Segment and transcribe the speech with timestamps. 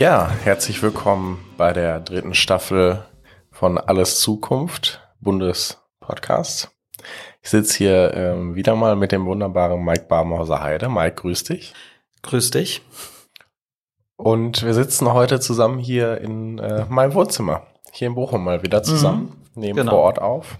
[0.00, 3.04] Ja, herzlich willkommen bei der dritten Staffel
[3.50, 6.70] von Alles Zukunft, Bundespodcast.
[7.42, 10.88] Ich sitze hier ähm, wieder mal mit dem wunderbaren Mike Barmhauser Heide.
[10.88, 11.74] Mike, grüß dich.
[12.22, 12.82] Grüß dich.
[14.16, 17.62] Und wir sitzen heute zusammen hier in äh, meinem Wohnzimmer,
[17.92, 19.92] hier in Bochum mal wieder zusammen, mhm, nehmen genau.
[19.92, 20.58] vor Ort auf.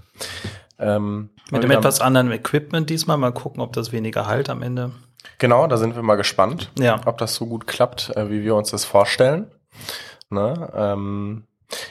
[0.78, 4.92] Ähm, mit einem etwas anderen Equipment diesmal, mal gucken, ob das weniger halt am Ende.
[5.38, 7.00] Genau, da sind wir mal gespannt, ja.
[7.04, 9.50] ob das so gut klappt, äh, wie wir uns das vorstellen.
[10.30, 10.70] Ne?
[10.74, 11.44] Ähm,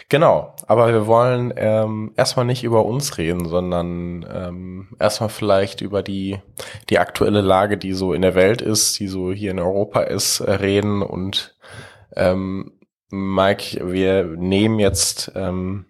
[0.10, 6.04] genau, aber wir wollen ähm, erstmal nicht über uns reden, sondern ähm, erstmal vielleicht über
[6.04, 6.40] die,
[6.90, 10.40] die aktuelle Lage, die so in der Welt ist, die so hier in Europa ist,
[10.40, 11.02] äh, reden.
[11.02, 11.56] Und
[12.16, 12.80] ähm,
[13.10, 15.86] Mike, wir nehmen jetzt ähm,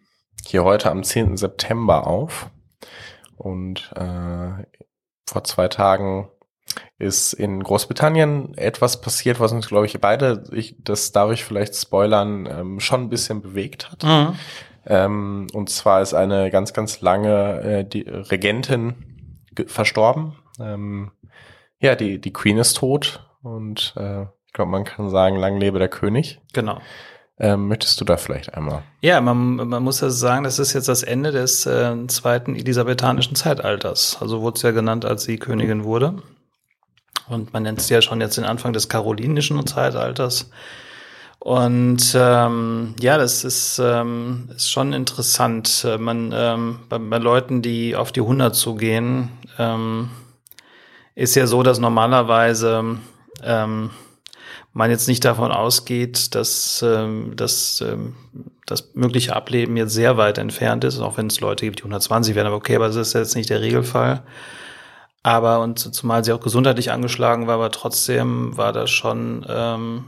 [0.45, 1.37] hier heute am 10.
[1.37, 2.49] September auf.
[3.35, 4.65] Und äh,
[5.27, 6.29] vor zwei Tagen
[6.97, 11.75] ist in Großbritannien etwas passiert, was uns, glaube ich, beide, ich, das darf ich vielleicht
[11.75, 14.03] spoilern, ähm, schon ein bisschen bewegt hat.
[14.03, 14.35] Mhm.
[14.85, 20.35] Ähm, und zwar ist eine ganz, ganz lange äh, die Regentin verstorben.
[20.59, 21.11] Ähm,
[21.79, 25.79] ja, die, die Queen ist tot und äh, ich glaube, man kann sagen, lang lebe
[25.79, 26.41] der König.
[26.53, 26.79] Genau.
[27.41, 28.83] Ähm, möchtest du da vielleicht einmal?
[29.01, 33.35] Ja, man, man muss ja sagen, das ist jetzt das Ende des äh, zweiten elisabethanischen
[33.35, 34.17] Zeitalters.
[34.19, 36.21] Also wurde es ja genannt, als sie Königin wurde.
[37.29, 40.49] Und man nennt es ja schon jetzt den Anfang des karolinischen Zeitalters.
[41.39, 45.87] Und ähm, ja, das ist, ähm, ist schon interessant.
[45.97, 50.09] Man ähm, bei, bei Leuten, die auf die 100 zugehen, ähm,
[51.15, 52.97] ist ja so, dass normalerweise
[53.43, 53.91] ähm,
[54.73, 58.15] man jetzt nicht davon ausgeht, dass, ähm, dass ähm,
[58.65, 62.35] das mögliche Ableben jetzt sehr weit entfernt ist, auch wenn es Leute gibt, die 120
[62.35, 64.23] werden, aber okay, aber das ist jetzt nicht der Regelfall.
[65.29, 70.05] Aber und zumal sie auch gesundheitlich angeschlagen war, aber trotzdem war das schon ähm,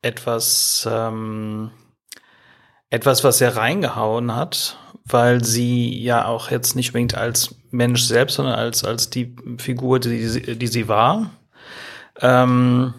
[0.00, 1.72] etwas, ähm,
[2.88, 8.36] etwas, was sehr reingehauen hat, weil sie ja auch jetzt nicht unbedingt als Mensch selbst,
[8.36, 11.28] sondern als, als die Figur, die, die sie war,
[12.22, 12.94] ähm,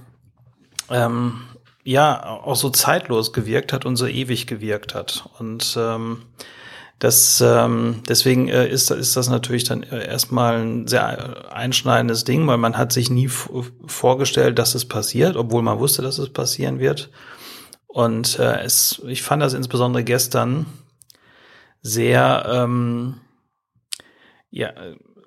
[0.91, 1.41] ähm,
[1.83, 5.27] ja, auch so zeitlos gewirkt hat und so ewig gewirkt hat.
[5.39, 6.21] Und ähm,
[6.99, 12.45] das, ähm, deswegen äh, ist, ist das natürlich dann äh, erstmal ein sehr einschneidendes Ding,
[12.45, 16.79] weil man hat sich nie vorgestellt, dass es passiert, obwohl man wusste, dass es passieren
[16.79, 17.09] wird.
[17.87, 20.65] Und äh, es, ich fand das insbesondere gestern
[21.81, 23.15] sehr, ähm,
[24.51, 24.71] ja,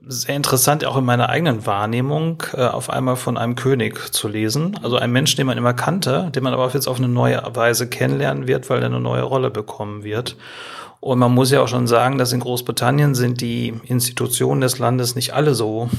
[0.06, 4.78] sehr interessant, auch in meiner eigenen Wahrnehmung, äh, auf einmal von einem König zu lesen.
[4.82, 7.88] Also ein Mensch, den man immer kannte, den man aber jetzt auf eine neue Weise
[7.88, 10.36] kennenlernen wird, weil er eine neue Rolle bekommen wird.
[11.02, 15.16] Und man muss ja auch schon sagen, dass in Großbritannien sind die Institutionen des Landes
[15.16, 15.90] nicht alle so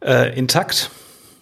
[0.00, 0.92] äh, intakt.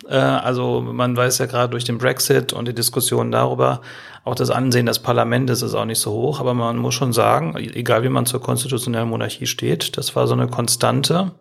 [0.09, 3.83] Äh, also man weiß ja gerade durch den Brexit und die Diskussion darüber,
[4.25, 6.41] auch das Ansehen des Parlaments ist auch nicht so hoch.
[6.41, 10.33] Aber man muss schon sagen, egal wie man zur konstitutionellen Monarchie steht, das war so
[10.33, 11.33] eine Konstante,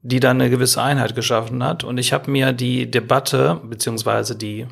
[0.00, 1.84] die dann eine gewisse Einheit geschaffen hat.
[1.84, 4.66] Und ich habe mir die Debatte beziehungsweise die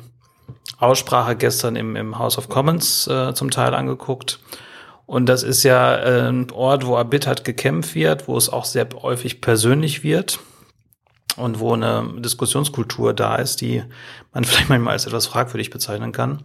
[0.79, 4.39] Aussprache gestern im, im House of Commons äh, zum Teil angeguckt.
[5.05, 8.87] Und das ist ja äh, ein Ort, wo erbittert gekämpft wird, wo es auch sehr
[9.01, 10.39] häufig persönlich wird
[11.35, 13.83] und wo eine Diskussionskultur da ist, die
[14.33, 16.43] man vielleicht manchmal als etwas fragwürdig bezeichnen kann.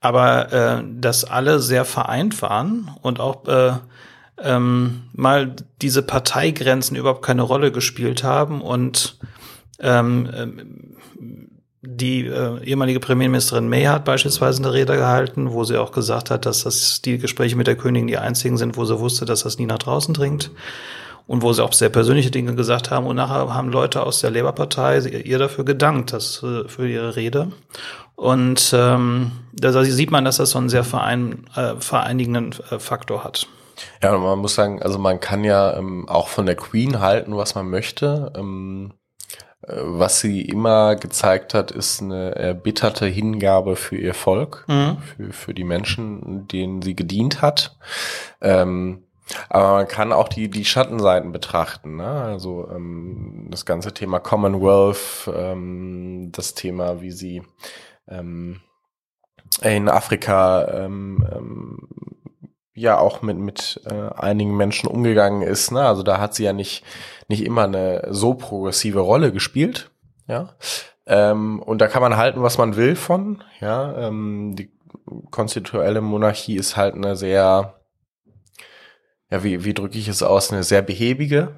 [0.00, 3.74] Aber äh, dass alle sehr vereint waren und auch äh,
[4.38, 9.18] ähm, mal diese Parteigrenzen überhaupt keine Rolle gespielt haben und
[9.80, 10.92] ähm, ähm
[11.86, 16.46] die äh, ehemalige Premierministerin May hat beispielsweise eine Rede gehalten, wo sie auch gesagt hat,
[16.46, 19.58] dass das die Gespräche mit der Königin die einzigen sind, wo sie wusste, dass das
[19.58, 20.50] nie nach draußen dringt.
[21.28, 23.04] Und wo sie auch sehr persönliche Dinge gesagt haben.
[23.04, 27.50] Und nachher haben Leute aus der Labour-Partei ihr dafür gedankt, das, äh, für ihre Rede.
[28.14, 33.24] Und ähm, da sieht man, dass das so einen sehr verein, äh, vereinigenden äh, Faktor
[33.24, 33.48] hat.
[34.02, 37.56] Ja, man muss sagen, also man kann ja ähm, auch von der Queen halten, was
[37.56, 38.32] man möchte.
[38.36, 39.05] Ähm äh,
[39.62, 44.98] was sie immer gezeigt hat, ist eine erbitterte Hingabe für ihr Volk, mhm.
[44.98, 47.76] für, für die Menschen, denen sie gedient hat.
[48.40, 49.02] Ähm,
[49.48, 51.96] aber man kann auch die, die Schattenseiten betrachten.
[51.96, 52.06] Ne?
[52.06, 57.42] Also ähm, das ganze Thema Commonwealth, ähm, das Thema, wie sie
[58.06, 58.60] ähm,
[59.62, 61.88] in Afrika ähm, ähm,
[62.76, 65.72] ja auch mit, mit äh, einigen Menschen umgegangen ist.
[65.72, 65.82] Ne?
[65.82, 66.84] Also da hat sie ja nicht
[67.28, 69.90] nicht immer eine so progressive Rolle gespielt.
[70.28, 70.54] Ja.
[71.06, 73.42] Ähm, und da kann man halten, was man will von.
[73.60, 74.72] Ja, ähm, die
[75.30, 77.74] konstituelle Monarchie ist halt eine sehr,
[79.30, 81.54] ja, wie, wie drücke ich es aus, eine sehr behäbige,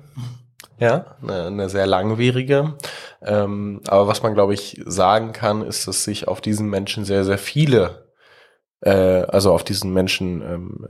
[0.78, 2.76] ja, eine, eine sehr langwierige.
[3.22, 7.24] Ähm, aber was man, glaube ich, sagen kann, ist, dass sich auf diesen Menschen sehr,
[7.24, 8.07] sehr viele,
[8.80, 10.86] äh, also auf diesen Menschen ähm,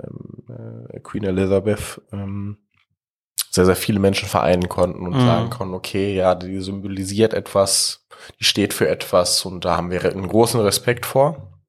[0.49, 2.59] äh, Queen Elizabeth, ähm,
[3.51, 5.27] sehr, sehr viele Menschen vereinen konnten und mhm.
[5.27, 8.07] sagen konnten, okay, ja, die symbolisiert etwas,
[8.39, 11.61] die steht für etwas und da haben wir einen großen Respekt vor.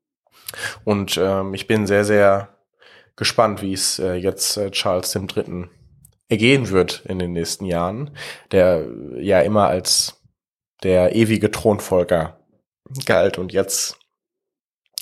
[0.84, 2.50] Und ähm, ich bin sehr, sehr
[3.16, 5.66] gespannt, wie es äh, jetzt äh, Charles III.
[6.28, 8.12] ergehen wird in den nächsten Jahren,
[8.52, 8.86] der
[9.18, 10.22] ja immer als
[10.84, 12.40] der ewige Thronfolger
[13.06, 13.98] galt und jetzt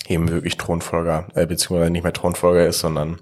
[0.07, 3.19] eben wirklich Thronfolger, äh, beziehungsweise nicht mehr Thronfolger ist, sondern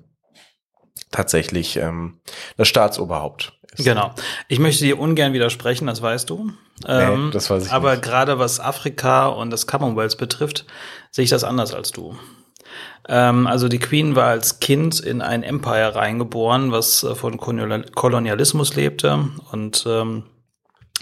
[1.12, 2.20] tatsächlich ähm,
[2.58, 3.86] das Staatsoberhaupt ist.
[3.86, 4.14] Genau.
[4.48, 6.52] Ich möchte dir ungern widersprechen, das weißt du.
[6.88, 8.04] Ähm, nee, das weiß ich aber nicht.
[8.04, 10.66] gerade was Afrika und das Commonwealth betrifft,
[11.12, 12.16] sehe ich das anders als du.
[13.08, 18.76] Ähm, also die Queen war als Kind in ein Empire reingeboren, was äh, von Kolonialismus
[18.76, 20.24] lebte und ähm,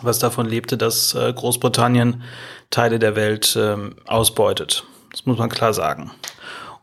[0.01, 2.24] was davon lebte, dass äh, Großbritannien
[2.69, 4.85] Teile der Welt ähm, ausbeutet.
[5.13, 6.12] Das muss man klar sagen.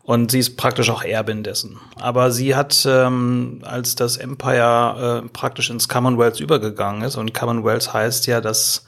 [0.03, 1.79] Und sie ist praktisch auch Erbin dessen.
[1.99, 7.93] Aber sie hat, ähm, als das Empire äh, praktisch ins Commonwealth übergegangen ist, und Commonwealth
[7.93, 8.85] heißt ja, dass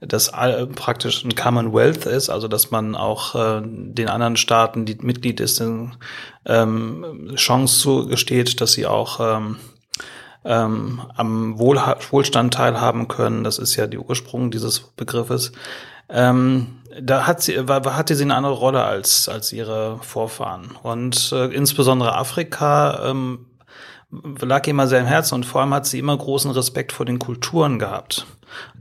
[0.00, 4.98] das all, praktisch ein Commonwealth ist, also dass man auch äh, den anderen Staaten, die
[5.00, 5.92] Mitglied ist, eine
[6.46, 9.56] ähm, Chance zugesteht, dass sie auch ähm,
[10.44, 11.78] ähm, am Wohl
[12.10, 13.44] Wohlstand teilhaben können.
[13.44, 15.52] Das ist ja die Ursprung dieses Begriffes.
[16.08, 20.76] Ähm, da hat sie, war, hatte sie eine andere Rolle als, als ihre Vorfahren.
[20.82, 23.46] Und äh, insbesondere Afrika ähm,
[24.10, 27.06] lag ihr immer sehr im Herzen und vor allem hat sie immer großen Respekt vor
[27.06, 28.26] den Kulturen gehabt.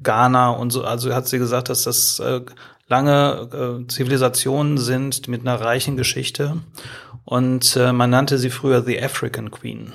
[0.03, 2.41] Ghana und so, also hat sie gesagt, dass das äh,
[2.87, 6.57] lange äh, Zivilisationen sind mit einer reichen Geschichte.
[7.23, 9.93] Und äh, man nannte sie früher the African Queen.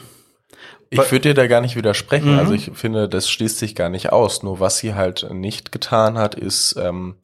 [0.89, 2.33] Ich würde dir da gar nicht widersprechen.
[2.33, 2.39] Mhm.
[2.39, 4.43] Also ich finde, das schließt sich gar nicht aus.
[4.43, 7.17] Nur was sie halt nicht getan hat, ist ähm,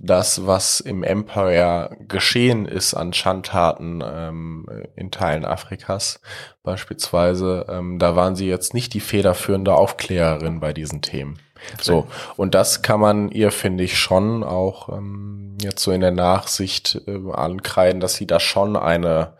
[0.00, 4.66] das, was im Empire geschehen ist an Schandtaten ähm,
[4.96, 6.20] in Teilen Afrikas
[6.62, 7.66] beispielsweise.
[7.68, 11.38] Ähm, da waren sie jetzt nicht die federführende Aufklärerin bei diesen Themen.
[11.80, 16.10] So, und das kann man ihr, finde ich, schon auch ähm, jetzt so in der
[16.10, 19.34] Nachsicht äh, ankreiden, dass sie da schon eine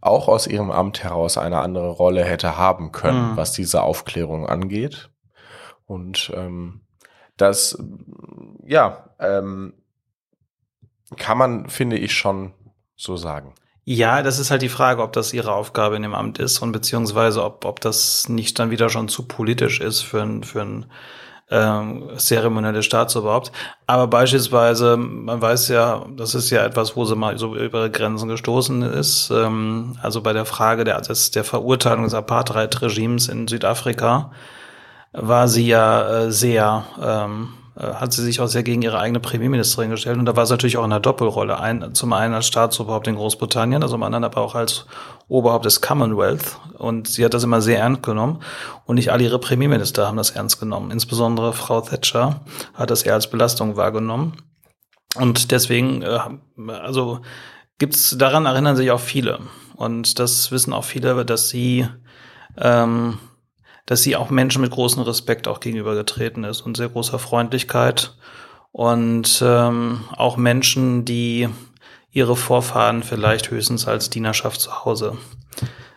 [0.00, 3.36] auch aus ihrem Amt heraus eine andere Rolle hätte haben können, mhm.
[3.36, 5.10] was diese Aufklärung angeht.
[5.86, 6.80] Und ähm,
[7.36, 7.78] das,
[8.64, 9.74] ja, ähm,
[11.16, 12.52] kann man, finde ich, schon
[12.96, 13.54] so sagen.
[13.84, 16.72] Ja, das ist halt die Frage, ob das ihre Aufgabe in dem Amt ist und
[16.72, 20.86] beziehungsweise ob, ob das nicht dann wieder schon zu politisch ist für ein, für ein
[21.50, 23.50] ähm, zeremonielle Staatsoberhaupt.
[23.86, 28.28] Aber beispielsweise, man weiß ja, das ist ja etwas, wo sie mal so über Grenzen
[28.28, 29.30] gestoßen ist.
[29.30, 34.30] Ähm, also bei der Frage der, des, der Verurteilung des Apartheid-Regimes in Südafrika
[35.12, 39.20] war sie ja äh, sehr ähm, äh, hat sie sich auch sehr gegen ihre eigene
[39.20, 40.18] Premierministerin gestellt.
[40.18, 41.58] Und da war es natürlich auch in einer Doppelrolle.
[41.60, 44.86] Ein, zum einen als Staatsoberhaupt in Großbritannien, also zum anderen aber auch als
[45.28, 46.58] Oberhaupt des Commonwealth.
[46.78, 48.40] Und sie hat das immer sehr ernst genommen.
[48.86, 50.90] Und nicht alle ihre Premierminister haben das ernst genommen.
[50.90, 52.40] Insbesondere Frau Thatcher
[52.74, 54.36] hat das eher als Belastung wahrgenommen.
[55.16, 56.18] Und deswegen, äh,
[56.68, 57.20] also
[57.78, 59.40] gibt's daran erinnern sich auch viele.
[59.76, 61.88] Und das wissen auch viele, dass sie
[62.58, 63.18] ähm,
[63.86, 68.14] dass sie auch Menschen mit großem Respekt auch gegenübergetreten ist und sehr großer Freundlichkeit
[68.72, 71.48] und ähm, auch Menschen, die
[72.12, 75.16] ihre Vorfahren vielleicht höchstens als Dienerschaft zu Hause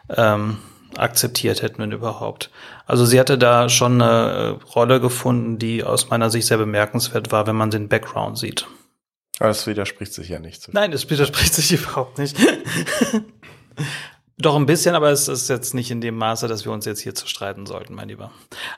[0.10, 0.58] ähm,
[0.98, 2.52] akzeptiert hätten, wenn überhaupt.
[2.86, 7.32] Also sie hatte da schon eine äh, Rolle gefunden, die aus meiner Sicht sehr bemerkenswert
[7.32, 8.68] war, wenn man den Background sieht.
[9.40, 10.72] Aber es widerspricht sich ja nicht.
[10.74, 12.38] Nein, es widerspricht sich überhaupt nicht.
[14.40, 17.02] Doch ein bisschen, aber es ist jetzt nicht in dem Maße, dass wir uns jetzt
[17.02, 18.32] hier zu streiten sollten, mein Lieber.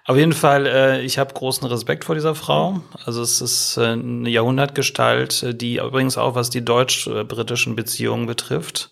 [0.03, 2.81] Auf jeden Fall, äh, ich habe großen Respekt vor dieser Frau.
[3.05, 8.91] Also es ist äh, eine Jahrhundertgestalt, äh, die übrigens auch, was die deutsch-britischen Beziehungen betrifft,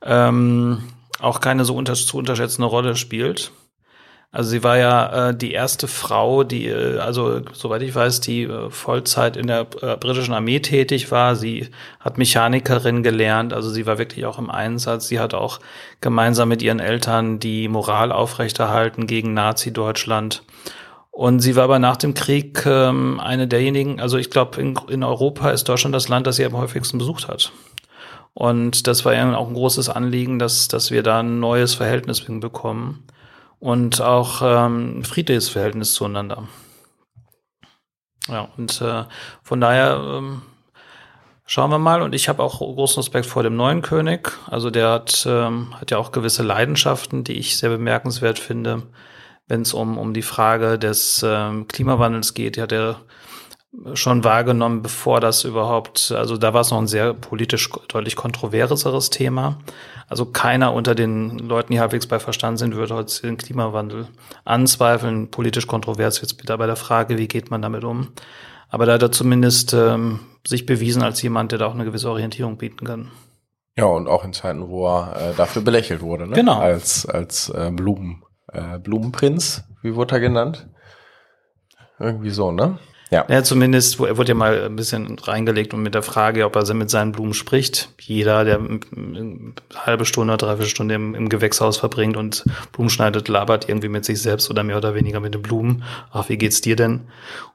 [0.00, 0.82] ähm,
[1.20, 3.52] auch keine so unter zu unterschätzende Rolle spielt.
[4.34, 8.44] Also sie war ja äh, die erste Frau, die, äh, also soweit ich weiß, die
[8.44, 11.36] äh, Vollzeit in der äh, britischen Armee tätig war.
[11.36, 11.68] Sie
[12.00, 15.08] hat Mechanikerin gelernt, also sie war wirklich auch im Einsatz.
[15.08, 15.60] Sie hat auch
[16.00, 20.42] gemeinsam mit ihren Eltern die Moral aufrechterhalten gegen Nazi-Deutschland.
[21.10, 25.04] Und sie war aber nach dem Krieg ähm, eine derjenigen, also ich glaube, in, in
[25.04, 27.52] Europa ist Deutschland das Land, das sie am häufigsten besucht hat.
[28.32, 32.22] Und das war ja auch ein großes Anliegen, dass, dass wir da ein neues Verhältnis
[32.22, 33.04] bekommen
[33.62, 36.48] und auch ähm, friedliches Verhältnis zueinander.
[38.28, 39.04] Ja, und äh,
[39.42, 40.42] von daher ähm,
[41.44, 42.00] Schauen wir mal.
[42.00, 44.32] Und ich habe auch großen Respekt vor dem neuen König.
[44.48, 48.84] Also der hat, ähm, hat ja auch gewisse Leidenschaften, die ich sehr bemerkenswert finde,
[49.48, 52.56] wenn es um, um die Frage des ähm, Klimawandels geht.
[52.56, 53.00] Die hat er
[53.92, 59.10] schon wahrgenommen, bevor das überhaupt, also da war es noch ein sehr politisch deutlich kontroverseres
[59.10, 59.58] Thema.
[60.12, 64.08] Also keiner unter den Leuten, die halbwegs bei Verstand sind, würde heute den Klimawandel
[64.44, 65.30] anzweifeln.
[65.30, 68.08] Politisch kontrovers jetzt wieder bei der Frage, wie geht man damit um.
[68.68, 72.10] Aber da hat er zumindest ähm, sich bewiesen als jemand, der da auch eine gewisse
[72.10, 73.10] Orientierung bieten kann.
[73.74, 76.34] Ja, und auch in Zeiten, wo er äh, dafür belächelt wurde, ne?
[76.34, 76.58] Genau.
[76.58, 80.68] Als, als äh, Blumen, äh, Blumenprinz, wie wurde er genannt?
[81.98, 82.78] Irgendwie so, ne?
[83.12, 83.26] Ja.
[83.28, 86.72] ja, zumindest, er wurde ja mal ein bisschen reingelegt und mit der Frage, ob er
[86.72, 87.90] mit seinen Blumen spricht.
[88.00, 92.42] Jeder, der eine halbe Stunde, dreiviertel Stunde im, im, Gewächshaus verbringt und
[92.72, 95.84] Blumen schneidet, labert irgendwie mit sich selbst oder mehr oder weniger mit den Blumen.
[96.10, 97.02] Ach, wie geht's dir denn?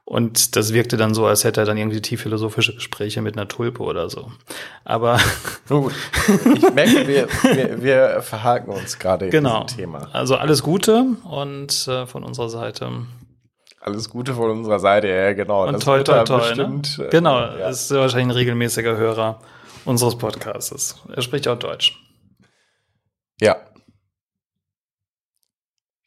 [0.05, 3.47] Und das wirkte dann so, als hätte er dann irgendwie tief philosophische Gespräche mit einer
[3.47, 4.31] Tulpe oder so.
[4.85, 5.19] Aber.
[5.67, 5.91] Gut.
[6.55, 9.61] Ich merke, wir, wir, wir verhaken uns gerade genau.
[9.61, 10.07] in diesem Thema.
[10.13, 12.89] Also alles Gute und äh, von unserer Seite
[13.87, 15.65] alles Gute von unserer Seite, ja, genau.
[15.65, 17.07] Und toi, toi, toi, bestimmt, ne?
[17.09, 17.69] Genau, ja.
[17.69, 19.39] ist wahrscheinlich ein regelmäßiger Hörer
[19.85, 21.01] unseres Podcasts.
[21.13, 21.97] Er spricht auch Deutsch.
[23.39, 23.55] Ja,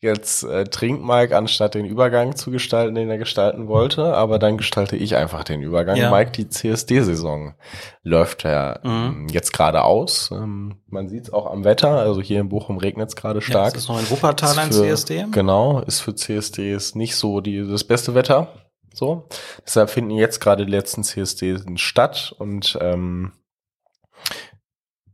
[0.03, 4.57] Jetzt äh, trinkt Mike, anstatt den Übergang zu gestalten, den er gestalten wollte, aber dann
[4.57, 5.97] gestalte ich einfach den Übergang.
[5.97, 6.11] Ja.
[6.11, 7.55] Mike, die CSD-Saison
[8.03, 8.91] läuft ja mhm.
[8.91, 10.31] Ähm, jetzt gerade aus.
[10.33, 13.73] Ähm, man sieht es auch am Wetter, also hier in Bochum regnet es gerade stark.
[13.73, 15.27] Ja, ist noch ein Wuppertal ein CSD?
[15.33, 18.55] Genau, ist für CSD ist nicht so die, das beste Wetter.
[18.95, 19.29] So.
[19.67, 23.33] Deshalb finden jetzt gerade die letzten CSDs statt und ähm,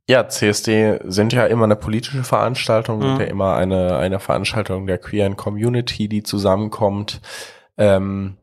[0.09, 3.03] ja, CSD sind ja immer eine politische Veranstaltung, mhm.
[3.03, 7.21] sind ja immer eine, eine Veranstaltung der queeren Community, die zusammenkommt.
[7.77, 8.37] Ähm,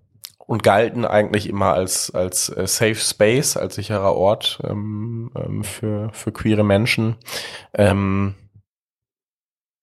[0.45, 6.09] und galten eigentlich immer als als äh, Safe Space, als sicherer Ort ähm, ähm, für
[6.13, 7.15] für queere Menschen.
[7.73, 8.35] Ähm,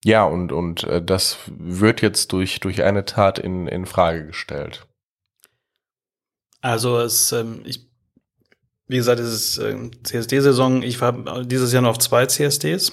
[0.04, 4.86] ja und und äh, das wird jetzt durch durch eine Tat in in Frage gestellt.
[6.60, 7.89] Also es ähm, ich
[8.90, 10.82] wie gesagt, es ist äh, CSD-Saison.
[10.82, 12.92] Ich war dieses Jahr noch auf zwei CSDs.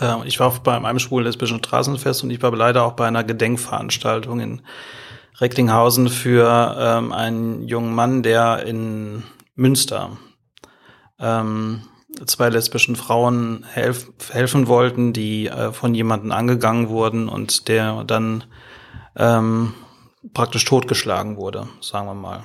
[0.00, 4.40] Äh, ich war bei einem schwul-lesbischen Straßenfest und ich war leider auch bei einer Gedenkveranstaltung
[4.40, 4.62] in
[5.38, 9.22] Recklinghausen für ähm, einen jungen Mann, der in
[9.54, 10.18] Münster
[11.20, 11.82] ähm,
[12.26, 18.44] zwei lesbischen Frauen helf helfen wollten, die äh, von jemandem angegangen wurden und der dann
[19.14, 19.74] ähm,
[20.34, 22.44] praktisch totgeschlagen wurde, sagen wir mal.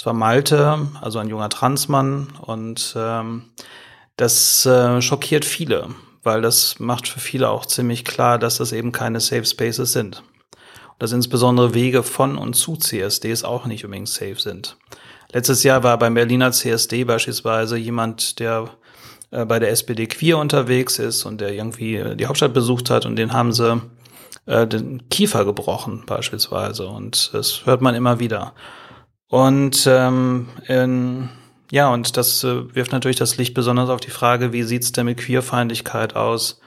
[0.00, 3.42] Es war Malte, also ein junger Transmann und ähm,
[4.16, 5.88] das äh, schockiert viele,
[6.22, 10.22] weil das macht für viele auch ziemlich klar, dass das eben keine Safe Spaces sind.
[10.88, 14.78] Und dass insbesondere Wege von und zu CSDs auch nicht unbedingt safe sind.
[15.34, 18.70] Letztes Jahr war beim Berliner CSD beispielsweise jemand, der
[19.30, 23.16] äh, bei der SPD queer unterwegs ist und der irgendwie die Hauptstadt besucht hat und
[23.16, 23.82] den haben sie
[24.46, 28.54] äh, den Kiefer gebrochen beispielsweise und das hört man immer wieder.
[29.30, 31.28] Und ähm, in,
[31.70, 35.06] ja, und das äh, wirft natürlich das Licht besonders auf die Frage, wie sieht's denn
[35.06, 36.60] mit Queerfeindlichkeit aus?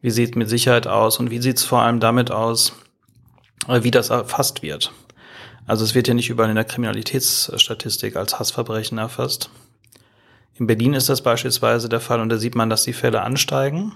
[0.00, 1.18] Wie sieht mit Sicherheit aus?
[1.18, 2.72] Und wie sieht's vor allem damit aus,
[3.66, 4.92] äh, wie das erfasst wird?
[5.66, 9.50] Also es wird ja nicht überall in der Kriminalitätsstatistik als Hassverbrechen erfasst.
[10.54, 13.92] In Berlin ist das beispielsweise der Fall und da sieht man, dass die Fälle ansteigen.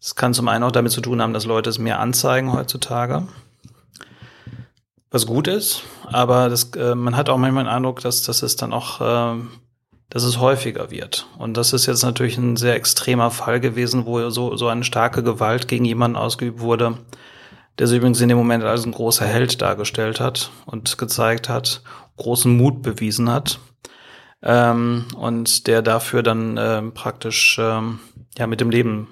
[0.00, 3.28] Es kann zum einen auch damit zu tun haben, dass Leute es mehr anzeigen heutzutage
[5.16, 8.56] was gut ist, aber das, äh, man hat auch manchmal den Eindruck, dass, dass es
[8.56, 9.40] dann auch, äh,
[10.10, 11.26] dass es häufiger wird.
[11.38, 15.22] Und das ist jetzt natürlich ein sehr extremer Fall gewesen, wo so, so eine starke
[15.22, 16.98] Gewalt gegen jemanden ausgeübt wurde,
[17.78, 21.82] der sich übrigens in dem Moment als ein großer Held dargestellt hat und gezeigt hat,
[22.18, 23.58] großen Mut bewiesen hat.
[24.42, 28.00] Ähm, und der dafür dann äh, praktisch ähm,
[28.36, 29.08] ja mit dem Leben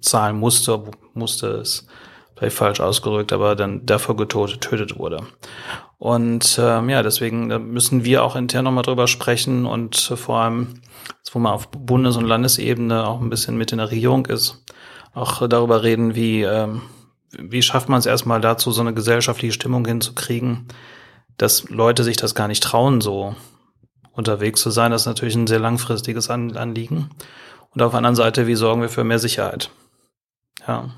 [0.00, 0.82] zahlen musste,
[1.14, 1.86] musste es
[2.42, 5.24] vielleicht falsch ausgedrückt, aber dann dafür getötet wurde.
[5.98, 10.80] Und ähm, ja, deswegen müssen wir auch intern nochmal drüber sprechen und vor allem,
[11.32, 14.64] wo man auf Bundes- und Landesebene auch ein bisschen mit in der Regierung ist,
[15.14, 16.82] auch darüber reden, wie, ähm,
[17.30, 20.66] wie schafft man es erstmal dazu, so eine gesellschaftliche Stimmung hinzukriegen,
[21.36, 23.36] dass Leute sich das gar nicht trauen, so
[24.10, 24.90] unterwegs zu sein.
[24.90, 27.10] Das ist natürlich ein sehr langfristiges Anliegen.
[27.70, 29.70] Und auf der anderen Seite, wie sorgen wir für mehr Sicherheit?
[30.66, 30.90] Ja.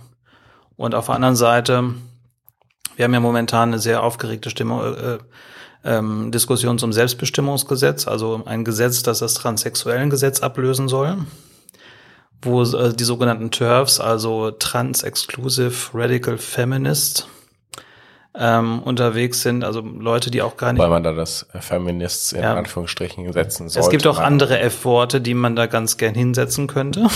[0.76, 1.94] Und auf der anderen Seite,
[2.96, 5.18] wir haben ja momentan eine sehr aufgeregte Stimmung, äh,
[5.84, 11.18] ähm, Diskussion zum Selbstbestimmungsgesetz, also ein Gesetz, das das Transsexuellengesetz ablösen soll,
[12.42, 17.28] wo äh, die sogenannten TERFs, also Trans-Exclusive Radical Feminist,
[18.36, 20.82] ähm, unterwegs sind, also Leute, die auch gar nicht.
[20.82, 22.56] Weil man da das Feminists in ja.
[22.56, 23.82] Anführungsstrichen setzen soll.
[23.82, 27.06] Es gibt auch andere F-Worte, die man da ganz gern hinsetzen könnte.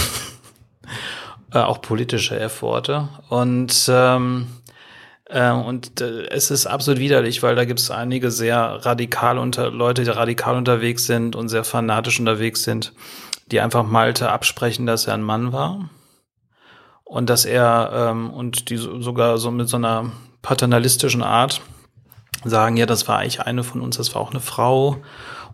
[1.53, 3.09] Äh, auch politische F-Worte.
[3.29, 4.49] Und ähm,
[5.29, 9.71] äh, und äh, es ist absolut widerlich, weil da gibt es einige sehr radikal unter
[9.71, 12.93] Leute, die radikal unterwegs sind und sehr fanatisch unterwegs sind,
[13.51, 15.91] die einfach Malte absprechen, dass er ein Mann war.
[17.05, 20.13] Und dass er ähm, und die sogar so mit so einer
[20.43, 21.63] paternalistischen Art
[22.45, 24.99] sagen, ja, das war eigentlich eine von uns, das war auch eine Frau.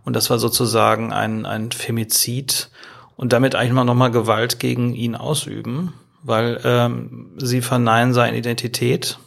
[0.05, 2.71] Und das war sozusagen ein, ein Femizid
[3.17, 9.19] und damit eigentlich mal nochmal Gewalt gegen ihn ausüben, weil ähm, sie verneinen seine Identität.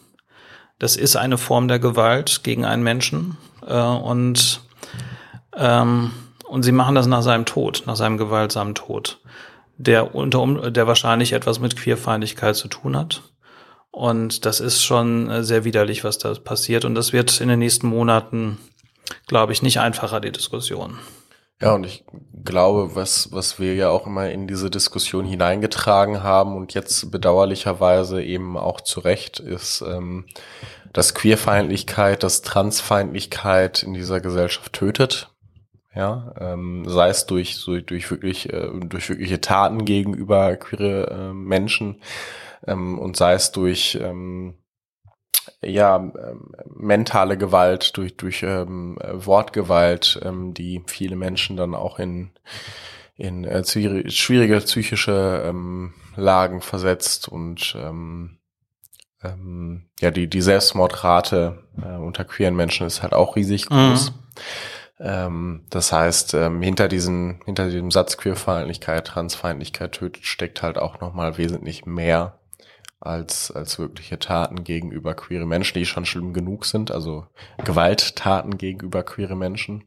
[0.79, 4.61] Das ist eine Form der Gewalt gegen einen Menschen äh, und
[5.55, 6.11] ähm,
[6.47, 9.19] und sie machen das nach seinem Tod, nach seinem gewaltsamen Tod,
[9.75, 13.21] der unter der wahrscheinlich etwas mit Queerfeindlichkeit zu tun hat.
[13.91, 16.85] Und das ist schon äh, sehr widerlich, was da passiert.
[16.85, 18.59] Und das wird in den nächsten Monaten,
[19.27, 20.99] glaube ich, nicht einfacher, die Diskussion.
[21.59, 22.05] Ja, und ich
[22.43, 28.23] glaube, was, was wir ja auch immer in diese Diskussion hineingetragen haben und jetzt bedauerlicherweise
[28.23, 30.25] eben auch zu Recht ist, ähm,
[30.93, 35.33] dass Queerfeindlichkeit, dass Transfeindlichkeit in dieser Gesellschaft tötet.
[35.95, 42.01] Ja, ähm, sei es durch, durch wirklich, äh, durch wirkliche Taten gegenüber queere äh, Menschen,
[42.67, 44.55] ähm, und sei es durch ähm,
[45.61, 52.31] ja ähm, mentale Gewalt, durch durch ähm, Wortgewalt, ähm, die viele Menschen dann auch in
[53.15, 58.37] in äh, schwierige psychische ähm, Lagen versetzt und ähm,
[59.23, 64.11] ähm, ja die die Selbstmordrate äh, unter queeren Menschen ist halt auch riesig groß.
[64.11, 64.17] Mhm.
[64.99, 70.99] Ähm, das heißt, ähm, hinter diesen, hinter diesem Satz Queerfeindlichkeit, Transfeindlichkeit tötet, steckt halt auch
[70.99, 72.39] nochmal wesentlich mehr
[72.99, 77.27] als, als wirkliche Taten gegenüber queere Menschen, die schon schlimm genug sind, also
[77.63, 79.83] Gewalttaten gegenüber queere Menschen.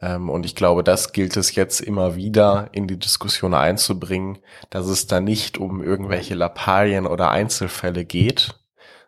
[0.00, 4.38] Ähm, und ich glaube, das gilt es jetzt immer wieder in die Diskussion einzubringen,
[4.70, 8.58] dass es da nicht um irgendwelche Lappalien oder Einzelfälle geht,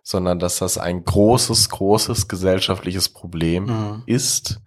[0.03, 4.03] sondern dass das ein großes, großes gesellschaftliches Problem mhm.
[4.07, 4.61] ist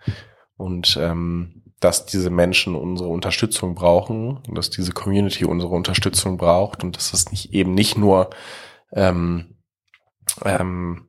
[0.58, 6.96] und ähm, dass diese Menschen unsere Unterstützung brauchen, dass diese Community unsere Unterstützung braucht und
[6.96, 8.30] dass das nicht eben nicht nur
[8.92, 9.56] ähm,
[10.44, 11.08] ähm,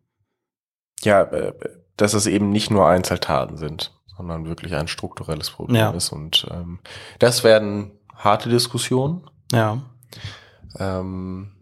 [1.03, 1.55] ja, äh,
[1.97, 5.91] dass es eben nicht nur Einzeltaten sind, sondern wirklich ein strukturelles Problem ja.
[5.91, 6.11] ist.
[6.11, 6.81] Und ähm,
[7.19, 9.29] das werden harte Diskussionen.
[9.53, 9.83] Ja.
[10.79, 11.53] Ähm,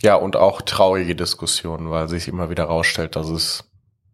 [0.00, 3.70] ja, und auch traurige Diskussionen, weil sich immer wieder rausstellt, dass es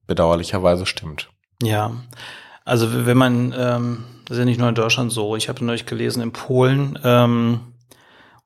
[0.07, 1.31] bedauerlicherweise stimmt.
[1.63, 1.93] Ja.
[2.67, 5.87] Also wenn man, ähm, das ist ja nicht nur in Deutschland so, ich habe neulich
[5.87, 7.61] gelesen, in Polen, ähm,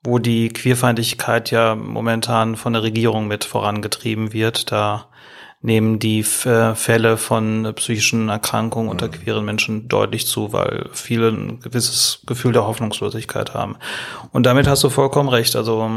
[0.04, 5.06] wo die Queerfeindlichkeit ja momentan von der Regierung mit vorangetrieben wird, da
[5.62, 9.12] nehmen die äh, Fälle von psychischen Erkrankungen unter mhm.
[9.12, 13.76] queeren Menschen deutlich zu, weil viele ein gewisses Gefühl der Hoffnungslosigkeit haben.
[14.32, 15.56] Und damit hast du vollkommen recht.
[15.56, 15.90] Also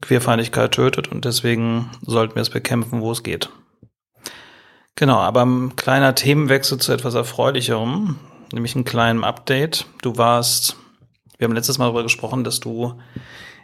[0.00, 3.50] Queerfeindlichkeit tötet und deswegen sollten wir es bekämpfen, wo es geht.
[4.96, 8.18] Genau, aber ein kleiner Themenwechsel zu etwas Erfreulicherem,
[8.52, 9.86] nämlich ein kleinen Update.
[10.00, 10.76] Du warst,
[11.36, 12.94] wir haben letztes Mal darüber gesprochen, dass du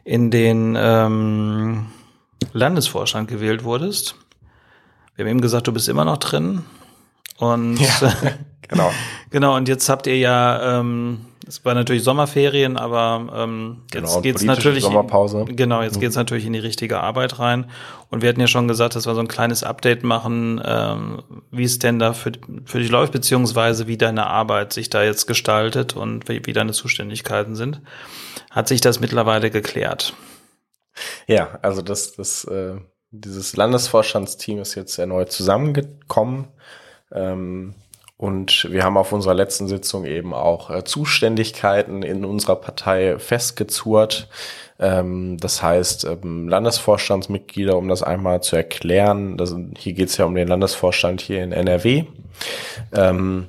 [0.04, 1.86] in den ähm,
[2.52, 4.16] Landesvorstand gewählt wurdest.
[5.16, 6.66] Wir haben eben gesagt, du bist immer noch drin.
[7.38, 8.12] Und ja,
[8.68, 8.92] genau.
[9.30, 14.20] genau, und jetzt habt ihr ja ähm, es war natürlich Sommerferien, aber ähm, jetzt genau,
[14.20, 15.44] geht's natürlich Sommerpause.
[15.46, 16.00] genau, jetzt mhm.
[16.00, 17.70] geht's natürlich in die richtige Arbeit rein.
[18.10, 21.64] Und wir hatten ja schon gesagt, dass wir so ein kleines Update machen, ähm, wie
[21.64, 22.32] es denn da für,
[22.64, 26.72] für dich läuft, beziehungsweise wie deine Arbeit sich da jetzt gestaltet und wie, wie deine
[26.72, 27.80] Zuständigkeiten sind.
[28.50, 30.14] Hat sich das mittlerweile geklärt?
[31.26, 32.76] Ja, also das, das, äh,
[33.10, 36.48] dieses Landesvorstandsteam ist jetzt erneut zusammengekommen.
[37.10, 37.74] Ähm,
[38.22, 44.28] und wir haben auf unserer letzten Sitzung eben auch äh, Zuständigkeiten in unserer Partei festgezurrt.
[44.78, 50.26] Ähm, das heißt, ähm, Landesvorstandsmitglieder, um das einmal zu erklären, das, hier geht es ja
[50.26, 52.04] um den Landesvorstand hier in NRW,
[52.92, 53.48] ähm,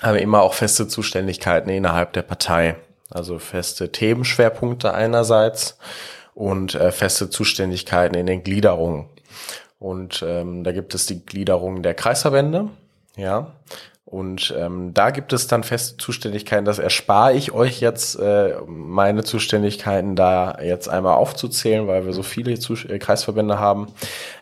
[0.00, 2.76] haben immer auch feste Zuständigkeiten innerhalb der Partei.
[3.10, 5.76] Also feste Themenschwerpunkte einerseits
[6.32, 9.10] und äh, feste Zuständigkeiten in den Gliederungen.
[9.78, 12.70] Und ähm, da gibt es die Gliederung der Kreisverbände,
[13.20, 13.52] ja,
[14.10, 16.64] und ähm, da gibt es dann feste Zuständigkeiten.
[16.64, 22.24] Das erspare ich euch jetzt, äh, meine Zuständigkeiten da jetzt einmal aufzuzählen, weil wir so
[22.24, 23.86] viele Zus äh, Kreisverbände haben.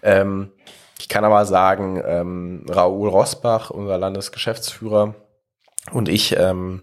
[0.03, 0.53] Ähm,
[0.99, 5.14] ich kann aber sagen, ähm, Raoul Rosbach, unser Landesgeschäftsführer,
[5.93, 6.83] und ich ähm,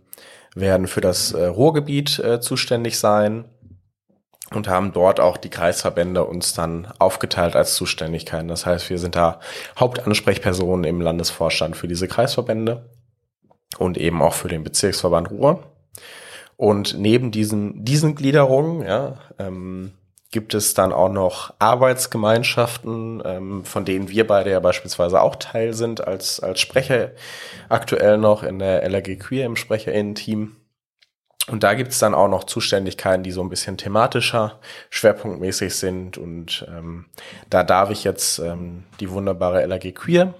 [0.53, 3.45] werden für das äh, Ruhrgebiet äh, zuständig sein.
[4.53, 8.47] Und haben dort auch die Kreisverbände uns dann aufgeteilt als Zuständigkeiten.
[8.47, 9.39] Das heißt, wir sind da
[9.79, 12.89] Hauptansprechpersonen im Landesvorstand für diese Kreisverbände
[13.77, 15.63] und eben auch für den Bezirksverband Ruhr.
[16.57, 19.91] Und neben diesen, diesen Gliederungen, ja, ähm,
[20.31, 25.73] gibt es dann auch noch Arbeitsgemeinschaften, ähm, von denen wir beide ja beispielsweise auch Teil
[25.73, 27.11] sind als, als Sprecher
[27.69, 30.57] aktuell noch in der LRG Queer im SprecherInnen-Team.
[31.47, 36.17] Und da gibt's dann auch noch Zuständigkeiten, die so ein bisschen thematischer, schwerpunktmäßig sind.
[36.17, 37.05] Und ähm,
[37.49, 40.33] da darf ich jetzt ähm, die wunderbare LAG Queer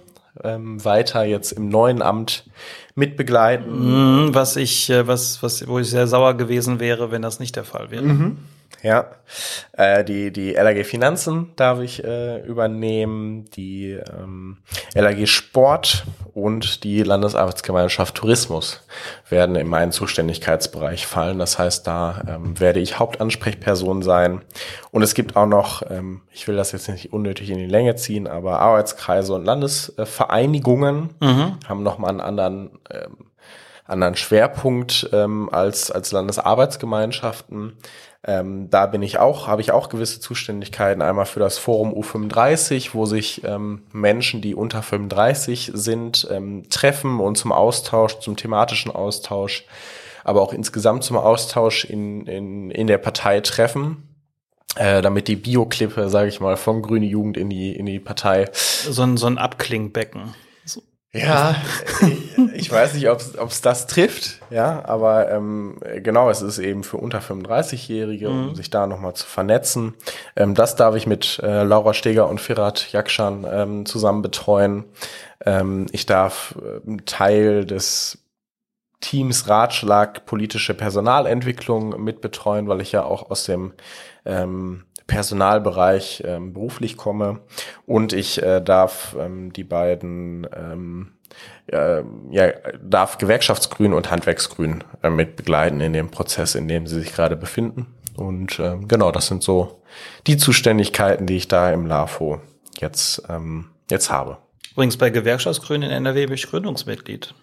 [0.44, 2.46] ähm, weiter jetzt im neuen Amt
[2.96, 4.26] mitbegleiten.
[4.26, 7.56] Mhm, was ich, äh, was, was, wo ich sehr sauer gewesen wäre, wenn das nicht
[7.56, 8.04] der Fall wäre.
[8.04, 8.38] Mhm.
[8.82, 9.12] Ja,
[9.74, 14.58] äh, die, die LAG Finanzen darf ich äh, übernehmen, die ähm,
[14.94, 18.82] LAG Sport und die Landesarbeitsgemeinschaft Tourismus
[19.30, 21.40] werden in meinen Zuständigkeitsbereich fallen.
[21.40, 24.42] Das heißt, da ähm, werde ich Hauptansprechperson sein.
[24.92, 27.96] Und es gibt auch noch, ähm, ich will das jetzt nicht unnötig in die Länge
[27.96, 31.58] ziehen, aber Arbeitskreise und Landesvereinigungen mhm.
[31.68, 33.32] haben nochmal einen anderen ähm,
[33.86, 37.78] anderen Schwerpunkt ähm, als, als Landesarbeitsgemeinschaften.
[38.28, 41.04] Ähm, da bin ich auch, habe ich auch gewisse Zuständigkeiten.
[41.04, 47.20] Einmal für das Forum U35, wo sich ähm, Menschen, die unter 35 sind, ähm, treffen
[47.20, 49.66] und zum Austausch, zum thematischen Austausch,
[50.24, 54.10] aber auch insgesamt zum Austausch in, in, in der Partei treffen.
[54.76, 58.50] Äh, damit die Bioklippe, sage ich mal, von Grüne Jugend in die, in die Partei.
[58.54, 60.34] So ein, so ein Abklingbecken.
[61.16, 61.56] Ja,
[62.54, 66.98] ich weiß nicht, ob es das trifft, ja, aber ähm, genau, es ist eben für
[66.98, 68.56] unter 35-Jährige, um mhm.
[68.56, 69.94] sich da nochmal zu vernetzen.
[70.36, 74.84] Ähm, das darf ich mit äh, Laura Steger und Firat Yakşan ähm, zusammen betreuen.
[75.46, 78.18] Ähm, ich darf äh, Teil des
[79.00, 83.74] Teams Ratschlag politische Personalentwicklung mitbetreuen, weil ich ja auch aus dem
[84.26, 87.42] ähm, Personalbereich ähm, beruflich komme
[87.86, 91.12] und ich äh, darf ähm, die beiden ähm,
[91.68, 97.00] äh, ja, darf Gewerkschaftsgrün und Handwerksgrün äh, mit begleiten in dem Prozess, in dem sie
[97.00, 97.88] sich gerade befinden.
[98.16, 99.82] Und äh, genau, das sind so
[100.28, 102.42] die Zuständigkeiten, die ich da im LAFO
[102.80, 104.38] jetzt, ähm, jetzt habe.
[104.72, 107.34] Übrigens bei Gewerkschaftsgrün in NRW bin ich Gründungsmitglied.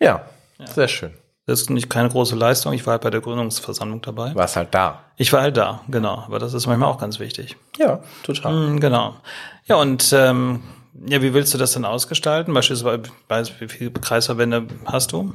[0.00, 0.26] Ja,
[0.58, 0.66] ja.
[0.66, 1.12] sehr schön.
[1.46, 2.72] Das ist nicht keine große Leistung.
[2.72, 4.34] Ich war halt bei der Gründungsversammlung dabei.
[4.34, 5.04] Warst halt da.
[5.16, 6.24] Ich war halt da, genau.
[6.26, 7.56] Aber das ist manchmal auch ganz wichtig.
[7.78, 8.52] Ja, total.
[8.52, 9.14] Mm, genau.
[9.66, 10.62] Ja, und ähm,
[11.08, 12.52] ja, wie willst du das denn ausgestalten?
[12.52, 13.04] Beispielsweise,
[13.60, 15.34] wie viele Kreisverbände hast du?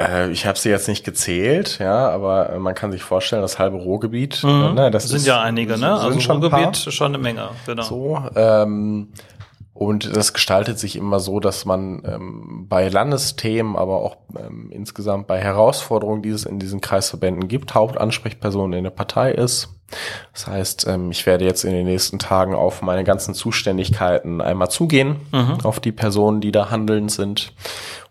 [0.00, 3.58] Äh, ich habe sie jetzt nicht gezählt, ja, aber äh, man kann sich vorstellen, das
[3.58, 4.42] halbe Ruhrgebiet.
[4.42, 4.74] Mhm.
[4.74, 5.92] Ne, das sind ist, ja einige, ne?
[5.92, 7.82] Also schon Ruhrgebiet schon eine Menge, genau.
[7.82, 9.12] So, ähm,
[9.82, 15.26] und das gestaltet sich immer so, dass man ähm, bei Landesthemen, aber auch ähm, insgesamt
[15.26, 19.70] bei Herausforderungen, die es in diesen Kreisverbänden gibt, Hauptansprechperson in der Partei ist.
[20.32, 24.70] Das heißt, ähm, ich werde jetzt in den nächsten Tagen auf meine ganzen Zuständigkeiten einmal
[24.70, 25.58] zugehen, mhm.
[25.64, 27.52] auf die Personen, die da handelnd sind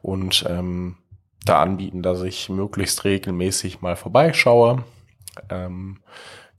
[0.02, 0.98] und ähm,
[1.46, 4.84] da anbieten, dass ich möglichst regelmäßig mal vorbeischaue.
[5.50, 6.00] Ähm,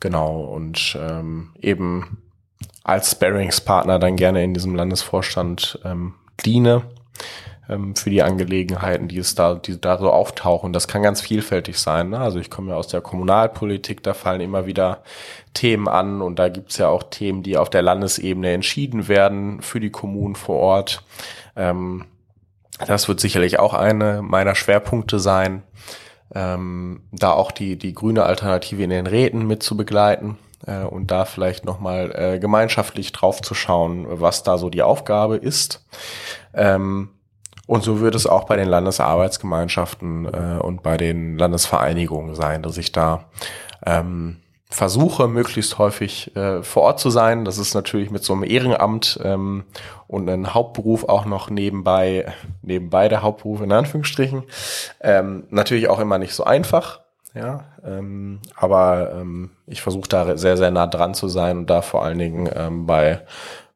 [0.01, 2.23] genau, und ähm, eben
[2.85, 6.15] als Sparringspartner dann gerne in diesem Landesvorstand ähm,
[6.45, 6.83] diene
[7.69, 10.73] ähm, für die Angelegenheiten, die es da, die da so auftauchen.
[10.73, 12.11] Das kann ganz vielfältig sein.
[12.11, 12.19] Ne?
[12.19, 15.03] Also ich komme ja aus der Kommunalpolitik, da fallen immer wieder
[15.55, 19.81] Themen an und da gibt's ja auch Themen, die auf der Landesebene entschieden werden für
[19.81, 21.05] die Kommunen vor Ort.
[21.57, 22.07] Ähm,
[22.85, 25.63] das wird sicherlich auch eine meiner Schwerpunkte sein,
[26.35, 31.11] ähm, da auch die, die grüne Alternative in den Räten mit zu begleiten äh, und
[31.11, 35.85] da vielleicht nochmal äh, gemeinschaftlich drauf zu schauen, was da so die Aufgabe ist.
[36.55, 37.11] Ähm,
[37.67, 42.77] und so wird es auch bei den Landesarbeitsgemeinschaften äh, und bei den Landesvereinigungen sein, dass
[42.77, 43.25] ich da
[43.87, 47.45] ähm, versuche, möglichst häufig äh, vor Ort zu sein.
[47.45, 49.65] Das ist natürlich mit so einem Ehrenamt ähm,
[50.07, 54.45] und einem Hauptberuf auch noch nebenbei, nebenbei der Hauptberuf in Anführungsstrichen,
[55.01, 57.02] ähm, natürlich auch immer nicht so einfach.
[57.35, 61.81] Ja, ähm, aber ähm, ich versuche da sehr, sehr nah dran zu sein und da
[61.81, 63.23] vor allen Dingen ähm, bei,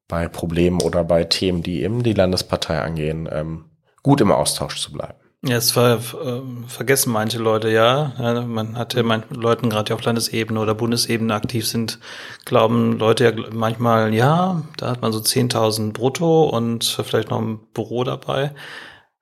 [0.09, 3.65] bei Problemen oder bei Themen, die eben die Landespartei angehen, ähm,
[4.03, 5.19] gut im Austausch zu bleiben.
[5.43, 8.13] Ja, es war, äh, vergessen manche Leute ja.
[8.19, 11.99] ja man hat ja manchen Leuten gerade auf Landesebene oder Bundesebene aktiv sind,
[12.45, 17.61] glauben Leute ja manchmal, ja, da hat man so 10.000 brutto und vielleicht noch ein
[17.73, 18.53] Büro dabei.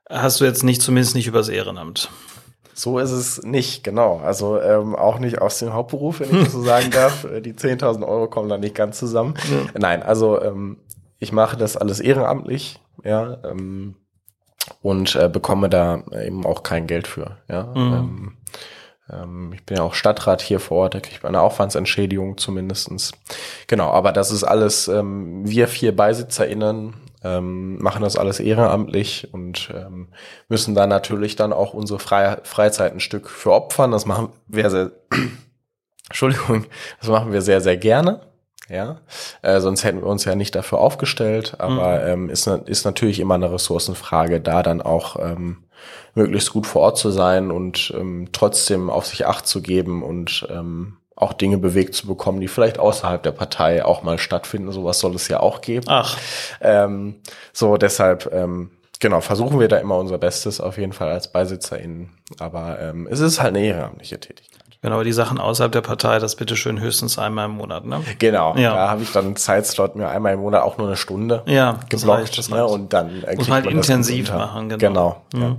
[0.08, 2.10] Hast du jetzt nicht, zumindest nicht übers Ehrenamt.
[2.74, 4.20] So ist es nicht, genau.
[4.24, 7.24] Also ähm, auch nicht aus dem Hauptberuf, wenn ich das so sagen darf.
[7.24, 9.34] Äh, die 10.000 Euro kommen da nicht ganz zusammen.
[9.50, 9.78] Ja.
[9.78, 10.78] Nein, also ähm,
[11.18, 13.94] ich mache das alles ehrenamtlich, ja, ähm,
[14.82, 17.64] und äh, bekomme da eben auch kein Geld für, ja.
[17.74, 17.92] Mhm.
[17.92, 18.36] Ähm,
[19.10, 23.12] ähm, ich bin ja auch Stadtrat hier vor Ort, da kriegt man eine Aufwandsentschädigung zumindestens.
[23.66, 29.72] Genau, aber das ist alles, ähm, wir vier BeisitzerInnen ähm, machen das alles ehrenamtlich und
[29.74, 30.08] ähm,
[30.48, 33.90] müssen da natürlich dann auch unsere Fre Freizeit ein Stück für opfern.
[33.90, 34.92] Das machen wir sehr,
[36.08, 36.66] Entschuldigung,
[37.00, 38.20] das machen wir sehr, sehr gerne.
[38.68, 39.00] Ja,
[39.42, 42.08] äh, sonst hätten wir uns ja nicht dafür aufgestellt, aber mhm.
[42.08, 45.64] ähm, ist, ist natürlich immer eine Ressourcenfrage, da dann auch ähm,
[46.14, 50.46] möglichst gut vor Ort zu sein und ähm, trotzdem auf sich Acht zu geben und
[50.50, 54.72] ähm, auch Dinge bewegt zu bekommen, die vielleicht außerhalb der Partei auch mal stattfinden.
[54.72, 55.86] Sowas soll es ja auch geben.
[55.88, 56.18] Ach.
[56.60, 57.16] Ähm,
[57.52, 62.10] so, deshalb, ähm, genau, versuchen wir da immer unser Bestes auf jeden Fall als BeisitzerInnen.
[62.38, 64.54] Aber ähm, es ist halt eine ehrenamtliche Tätigkeit.
[64.82, 68.02] Genau, die Sachen außerhalb der Partei, das bitte schön höchstens einmal im Monat, ne?
[68.18, 68.74] Genau, ja.
[68.74, 71.78] da habe ich dann einen Zeitslot mir einmal im Monat auch nur eine Stunde ja,
[71.88, 72.20] das geblockt.
[72.20, 72.66] Reicht, das ne?
[72.66, 74.78] Und dann äh, muss man halt intensiv machen, genau.
[74.78, 75.42] genau mhm.
[75.42, 75.56] ja.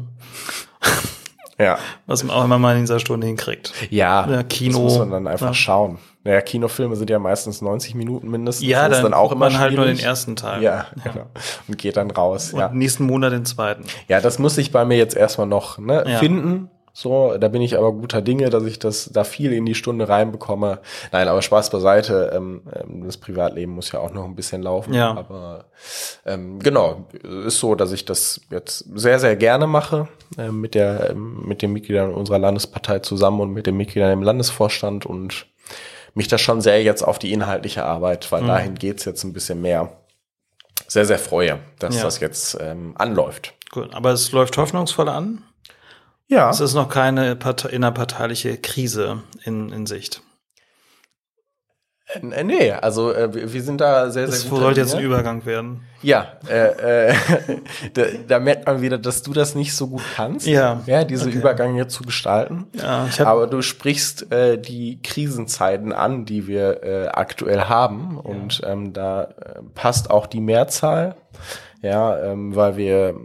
[1.57, 1.77] ja.
[2.05, 3.73] Was man auch immer mal in dieser Stunde hinkriegt.
[3.89, 4.73] Ja, ja Kino.
[4.73, 5.53] Das muss man dann einfach ja.
[5.53, 5.97] schauen.
[6.25, 8.67] Naja, Kinofilme sind ja meistens 90 Minuten mindestens.
[8.67, 10.63] Ja, dann, dann auch immer man halt nur den ersten Teil.
[10.63, 11.27] Ja, genau.
[11.67, 12.51] Und geht dann raus.
[12.51, 12.69] Und ja.
[12.69, 13.83] nächsten Monat den zweiten.
[14.07, 16.71] Ja, das muss ich bei mir jetzt erstmal noch ne, finden.
[16.97, 20.07] So, da bin ich aber guter Dinge, dass ich das da viel in die Stunde
[20.07, 20.79] reinbekomme.
[21.11, 22.31] Nein, aber Spaß beiseite.
[22.33, 24.93] Ähm, ähm, das Privatleben muss ja auch noch ein bisschen laufen.
[24.93, 25.09] Ja.
[25.09, 25.65] Aber
[26.25, 27.05] ähm, genau,
[27.45, 31.61] ist so, dass ich das jetzt sehr, sehr gerne mache äh, mit der ähm, mit
[31.61, 35.47] den Mitgliedern unserer Landespartei zusammen und mit den Mitgliedern im Landesvorstand und
[36.13, 38.47] mich da schon sehr jetzt auf die inhaltliche Arbeit, weil mhm.
[38.47, 39.91] dahin geht's jetzt ein bisschen mehr.
[40.87, 42.03] Sehr, sehr freue, dass ja.
[42.03, 43.53] das jetzt ähm, anläuft.
[43.69, 45.43] Gut, aber es läuft hoffnungsvoll an.
[46.27, 46.49] Ja.
[46.49, 50.21] Es ist noch keine Partei, innerparteiliche Krise in, in Sicht.
[52.07, 54.53] Äh, nee, also äh, wir sind da sehr, sehr das gut.
[54.53, 55.81] Das sollte jetzt ein Übergang werden.
[56.01, 57.13] Ja, äh, äh,
[57.93, 61.27] da, da merkt man wieder, dass du das nicht so gut kannst, ja, ja diese
[61.27, 61.37] okay.
[61.37, 62.67] Übergänge zu gestalten.
[62.73, 68.19] Ja, ich hab Aber du sprichst äh, die Krisenzeiten an, die wir äh, aktuell haben.
[68.19, 71.15] Und ähm, da äh, passt auch die Mehrzahl,
[71.81, 73.15] ja, ähm, weil wir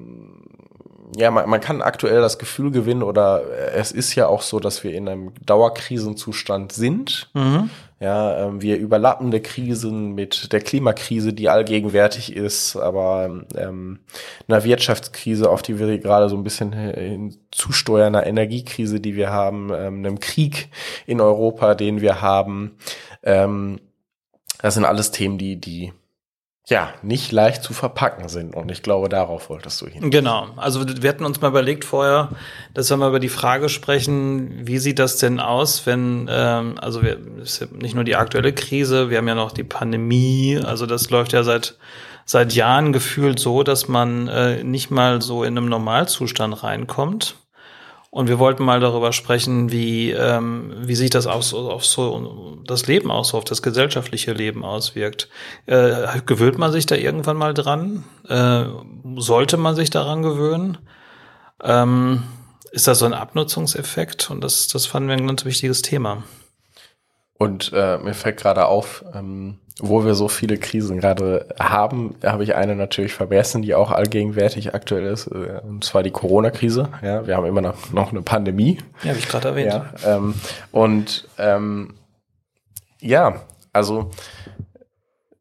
[1.16, 3.42] ja, man, man kann aktuell das Gefühl gewinnen oder
[3.74, 7.30] es ist ja auch so, dass wir in einem Dauerkrisenzustand sind.
[7.34, 7.70] Mhm.
[7.98, 13.98] Ja, ähm, wir überlappende Krisen mit der Klimakrise, die allgegenwärtig ist, aber ähm,
[14.48, 19.70] einer Wirtschaftskrise, auf die wir gerade so ein bisschen hinzusteuern, einer Energiekrise, die wir haben,
[19.74, 20.70] ähm, einem Krieg
[21.06, 22.78] in Europa, den wir haben.
[23.22, 23.80] Ähm,
[24.62, 25.92] das sind alles Themen, die, die
[26.66, 28.54] ja, nicht leicht zu verpacken sind.
[28.54, 30.10] Und ich glaube, darauf wolltest du hin.
[30.10, 30.48] Genau.
[30.56, 32.30] Also wir hatten uns mal überlegt vorher,
[32.74, 37.02] dass wir mal über die Frage sprechen, wie sieht das denn aus, wenn, ähm, also
[37.02, 40.86] wir, ist ja nicht nur die aktuelle Krise, wir haben ja noch die Pandemie, also
[40.86, 41.76] das läuft ja seit
[42.30, 47.34] seit Jahren gefühlt so, dass man äh, nicht mal so in einem Normalzustand reinkommt.
[48.12, 52.88] Und wir wollten mal darüber sprechen, wie, ähm, wie sich das auf, auf so das
[52.88, 55.28] Leben aus, auf das gesellschaftliche Leben auswirkt.
[55.66, 58.04] Äh, gewöhnt man sich da irgendwann mal dran?
[58.28, 58.64] Äh,
[59.16, 60.78] sollte man sich daran gewöhnen?
[61.62, 62.24] Ähm,
[62.72, 64.28] ist das so ein Abnutzungseffekt?
[64.28, 66.24] Und das, das fanden wir ein ganz wichtiges Thema.
[67.34, 72.44] Und äh, mir fällt gerade auf, ähm, wo wir so viele Krisen gerade haben, habe
[72.44, 76.88] ich eine natürlich vergessen, die auch allgegenwärtig aktuell ist, äh, und zwar die Corona-Krise.
[77.02, 78.78] Ja, wir haben immer noch, noch eine Pandemie.
[79.02, 79.72] Ja, habe ich gerade erwähnt.
[79.72, 80.34] Ja, ähm,
[80.72, 81.94] und ähm,
[83.00, 84.10] ja, also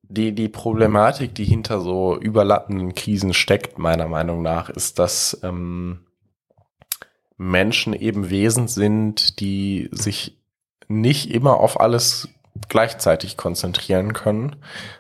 [0.04, 6.00] die, die Problematik, die hinter so überlappenden Krisen steckt, meiner Meinung nach, ist, dass ähm,
[7.38, 10.38] Menschen eben Wesen sind, die sich
[10.88, 12.28] nicht immer auf alles
[12.68, 14.56] gleichzeitig konzentrieren können,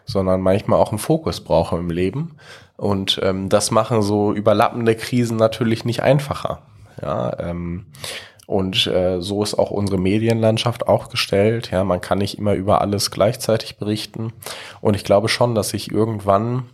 [0.05, 2.37] sondern manchmal auch einen Fokus brauchen im Leben.
[2.77, 6.61] Und ähm, das machen so überlappende Krisen natürlich nicht einfacher.
[7.01, 7.87] Ja, ähm,
[8.47, 11.69] und äh, so ist auch unsere Medienlandschaft auch gestellt.
[11.71, 14.33] Ja, man kann nicht immer über alles gleichzeitig berichten.
[14.81, 16.65] Und ich glaube schon, dass sich irgendwann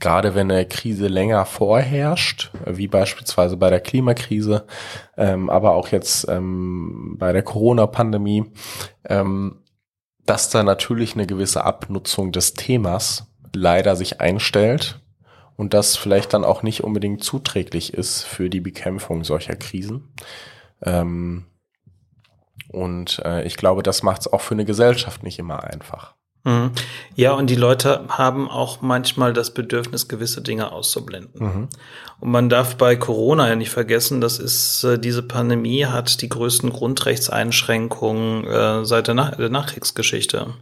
[0.00, 4.64] gerade wenn eine Krise länger vorherrscht, wie beispielsweise bei der Klimakrise,
[5.16, 8.44] ähm, aber auch jetzt ähm, bei der Corona-Pandemie,
[9.08, 9.58] ähm,
[10.26, 15.00] dass da natürlich eine gewisse Abnutzung des Themas leider sich einstellt
[15.56, 20.12] und das vielleicht dann auch nicht unbedingt zuträglich ist für die Bekämpfung solcher Krisen.
[20.82, 21.46] Ähm,
[22.68, 26.15] und äh, ich glaube, das macht es auch für eine Gesellschaft nicht immer einfach.
[26.46, 26.70] Mhm.
[27.16, 31.32] Ja, und die Leute haben auch manchmal das Bedürfnis, gewisse Dinge auszublenden.
[31.34, 31.68] Mhm.
[32.20, 36.28] Und man darf bei Corona ja nicht vergessen, das ist, äh, diese Pandemie hat die
[36.28, 40.54] größten Grundrechtseinschränkungen äh, seit der, Nach der Nachkriegsgeschichte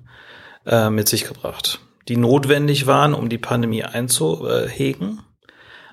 [0.64, 5.20] äh, mit sich gebracht, die notwendig waren, um die Pandemie einzuhegen,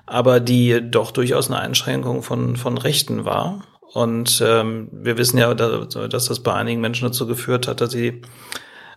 [0.06, 5.52] aber die doch durchaus eine Einschränkung von, von Rechten war Und ähm, wir wissen ja,
[5.52, 8.22] dass das bei einigen Menschen dazu geführt hat, dass sie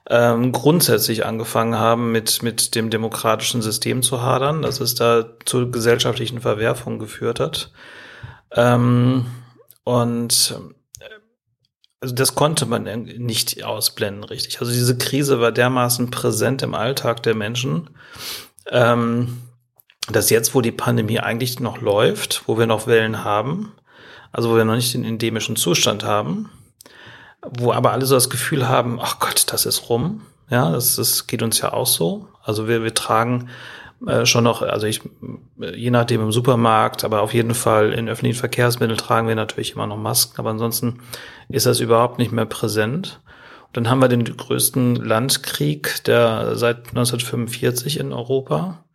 [0.09, 5.71] ähm, grundsätzlich angefangen haben, mit, mit dem demokratischen System zu hadern, dass es da zu
[5.71, 7.71] gesellschaftlichen Verwerfungen geführt hat.
[8.51, 9.25] Ähm,
[9.83, 10.55] und
[10.99, 11.05] äh,
[12.01, 14.59] also das konnte man nicht ausblenden, richtig.
[14.59, 17.89] Also diese Krise war dermaßen präsent im Alltag der Menschen,
[18.69, 19.41] ähm,
[20.11, 23.73] dass jetzt, wo die Pandemie eigentlich noch läuft, wo wir noch Wellen haben,
[24.31, 26.51] also wo wir noch nicht den endemischen Zustand haben,
[27.51, 30.21] wo aber alle so das Gefühl haben, ach Gott, das ist rum.
[30.49, 32.27] Ja, das, das geht uns ja auch so.
[32.43, 33.49] Also wir, wir tragen
[34.05, 35.01] äh, schon noch, also ich,
[35.58, 39.88] je nachdem im Supermarkt, aber auf jeden Fall in öffentlichen Verkehrsmitteln tragen wir natürlich immer
[39.88, 40.99] noch Masken, aber ansonsten
[41.49, 43.21] ist das überhaupt nicht mehr präsent.
[43.67, 48.86] Und dann haben wir den größten Landkrieg der seit 1945 in Europa.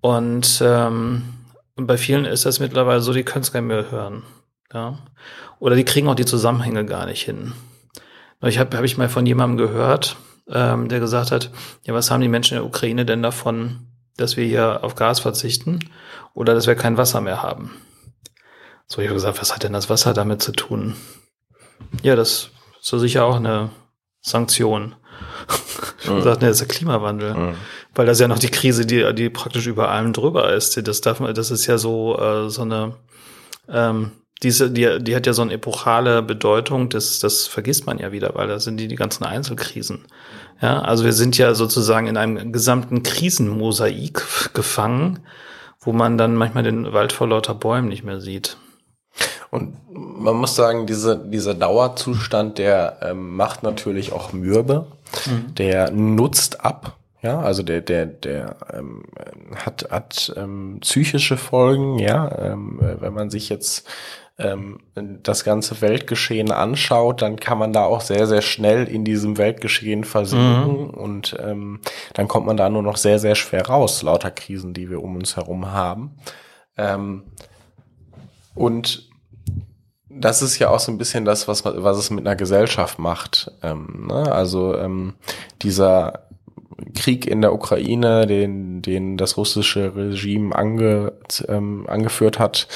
[0.00, 1.22] Und ähm,
[1.76, 4.22] bei vielen ist das mittlerweile so, die können es gar nicht mehr hören.
[4.72, 4.98] Ja.
[5.58, 7.52] Oder die kriegen auch die Zusammenhänge gar nicht hin.
[8.42, 10.16] Ich habe hab ich mal von jemandem gehört,
[10.48, 11.50] ähm, der gesagt hat,
[11.84, 15.20] ja, was haben die Menschen in der Ukraine denn davon, dass wir hier auf Gas
[15.20, 15.80] verzichten
[16.34, 17.72] oder dass wir kein Wasser mehr haben?
[18.86, 20.96] So, ich habe gesagt, was hat denn das Wasser damit zu tun?
[22.02, 23.70] Ja, das ist so sicher auch eine
[24.20, 24.94] Sanktion.
[26.06, 26.22] Mhm.
[26.22, 27.34] sagt, ne, das ist der Klimawandel.
[27.34, 27.54] Mhm.
[27.94, 30.76] Weil das ist ja noch die Krise, die, die praktisch über allem drüber ist.
[30.86, 32.96] Das darf man, das ist ja so, äh, so eine,
[33.68, 38.10] ähm, diese, die, die hat ja so eine epochale Bedeutung, das, das vergisst man ja
[38.12, 40.06] wieder, weil da sind die, die ganzen Einzelkrisen.
[40.62, 45.20] Ja, also wir sind ja sozusagen in einem gesamten Krisenmosaik gefangen,
[45.80, 48.56] wo man dann manchmal den Wald vor lauter Bäumen nicht mehr sieht.
[49.50, 54.86] Und man muss sagen, diese, dieser Dauerzustand, der ähm, macht natürlich auch mürbe,
[55.26, 55.54] mhm.
[55.54, 56.96] der nutzt ab.
[57.22, 59.02] Ja, also der, der, der ähm,
[59.54, 63.86] hat, hat ähm, psychische Folgen, ja, ähm, wenn man sich jetzt
[64.40, 64.78] ähm,
[65.22, 70.04] das ganze Weltgeschehen anschaut, dann kann man da auch sehr, sehr schnell in diesem Weltgeschehen
[70.04, 70.90] versinken mhm.
[70.90, 71.80] und ähm,
[72.14, 75.16] dann kommt man da nur noch sehr, sehr schwer raus, lauter Krisen, die wir um
[75.16, 76.16] uns herum haben.
[76.76, 77.24] Ähm,
[78.54, 79.08] und
[80.08, 83.52] das ist ja auch so ein bisschen das, was, was es mit einer Gesellschaft macht.
[83.62, 84.32] Ähm, ne?
[84.32, 85.14] Also ähm,
[85.62, 86.26] dieser
[86.94, 91.12] Krieg in der Ukraine, den, den das russische Regime ange,
[91.48, 92.66] ähm, angeführt hat,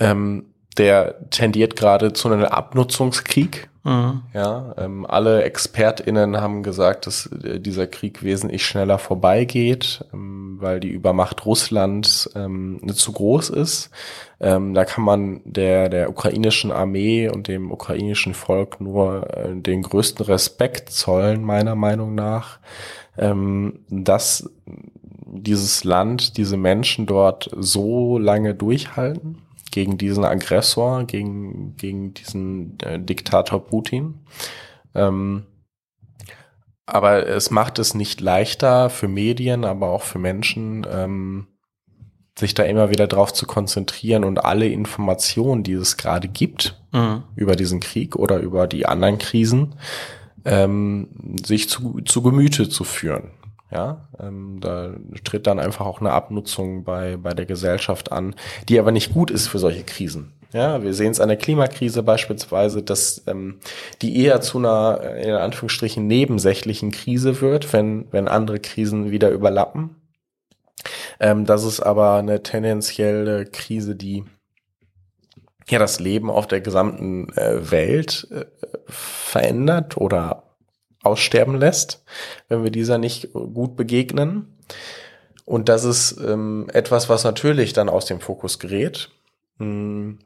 [0.00, 3.68] ähm, der tendiert gerade zu einem Abnutzungskrieg.
[3.82, 4.22] Mhm.
[4.34, 10.80] Ja, ähm, alle ExpertInnen haben gesagt, dass äh, dieser Krieg wesentlich schneller vorbeigeht, ähm, weil
[10.80, 13.90] die Übermacht Russlands ähm, nicht zu groß ist.
[14.38, 19.82] Ähm, da kann man der, der ukrainischen Armee und dem ukrainischen Volk nur äh, den
[19.82, 22.58] größten Respekt zollen, meiner Meinung nach,
[23.16, 24.50] ähm, dass
[25.32, 29.38] dieses Land, diese Menschen dort so lange durchhalten
[29.70, 34.20] gegen diesen Aggressor, gegen, gegen diesen äh, Diktator Putin.
[34.94, 35.46] Ähm,
[36.86, 41.46] aber es macht es nicht leichter für Medien, aber auch für Menschen, ähm,
[42.38, 47.22] sich da immer wieder drauf zu konzentrieren und alle Informationen, die es gerade gibt mhm.
[47.36, 49.76] über diesen Krieg oder über die anderen Krisen,
[50.44, 51.08] ähm,
[51.44, 53.30] sich zu, zu Gemüte zu führen.
[53.72, 58.34] Ja, ähm, da tritt dann einfach auch eine Abnutzung bei, bei der Gesellschaft an,
[58.68, 60.32] die aber nicht gut ist für solche Krisen.
[60.52, 63.60] Ja, wir sehen es an der Klimakrise beispielsweise, dass ähm,
[64.02, 69.30] die eher zu einer, äh, in Anführungsstrichen, nebensächlichen Krise wird, wenn, wenn andere Krisen wieder
[69.30, 69.96] überlappen.
[71.20, 74.24] Ähm, das ist aber eine tendenzielle Krise, die
[75.68, 78.46] ja das Leben auf der gesamten äh, Welt äh,
[78.86, 80.49] verändert oder
[81.02, 82.04] aussterben lässt,
[82.48, 84.58] wenn wir dieser nicht gut begegnen.
[85.44, 89.10] Und das ist ähm, etwas, was natürlich dann aus dem Fokus gerät,
[89.58, 90.18] mh, hm,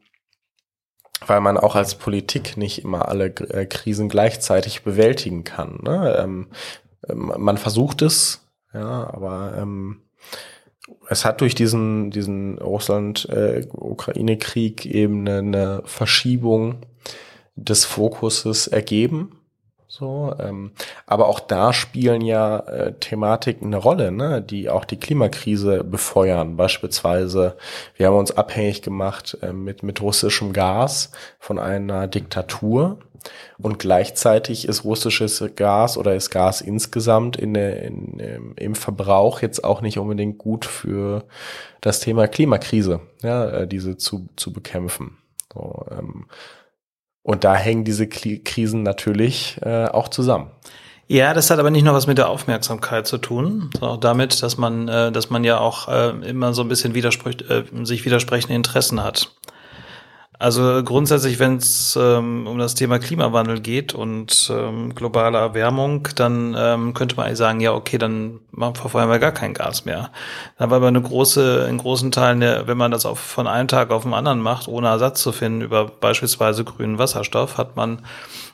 [1.26, 5.78] weil man auch als Politik nicht immer alle äh, Krisen gleichzeitig bewältigen kann.
[5.82, 6.16] Ne?
[6.18, 6.48] Ähm,
[7.08, 10.02] ähm, man versucht es, ja, aber ähm,
[11.08, 16.80] es hat durch diesen, diesen Russland-Ukraine-Krieg äh, eben eine, eine Verschiebung
[17.56, 19.38] des Fokuses ergeben.
[19.96, 20.72] So, ähm,
[21.07, 26.56] aber auch da spielen ja äh, Thematiken eine Rolle, ne, die auch die Klimakrise befeuern.
[26.56, 27.56] Beispielsweise,
[27.94, 32.98] wir haben uns abhängig gemacht äh, mit mit russischem Gas von einer Diktatur
[33.56, 39.62] und gleichzeitig ist russisches Gas oder ist Gas insgesamt in, in, in, im Verbrauch jetzt
[39.62, 41.23] auch nicht unbedingt gut für
[41.81, 45.18] das Thema Klimakrise, ja, äh, diese zu zu bekämpfen.
[45.52, 46.27] So, ähm,
[47.25, 50.50] und da hängen diese Krisen natürlich äh, auch zusammen.
[51.06, 54.42] Ja, das hat aber nicht nur was mit der Aufmerksamkeit zu tun, sondern auch damit,
[54.42, 58.04] dass man, äh, dass man ja auch äh, immer so ein bisschen widerspricht, äh, sich
[58.04, 59.35] widersprechende Interessen hat.
[60.44, 66.54] Also grundsätzlich, wenn es ähm, um das Thema Klimawandel geht und ähm, globale Erwärmung, dann
[66.54, 68.40] ähm, könnte man eigentlich sagen, ja, okay, dann
[68.74, 70.10] verfeuern wir gar kein Gas mehr.
[70.58, 73.90] Dann war aber eine große, in großen Teilen, wenn man das auf, von einem Tag
[73.90, 78.02] auf den anderen macht, ohne Ersatz zu finden über beispielsweise grünen Wasserstoff, hat man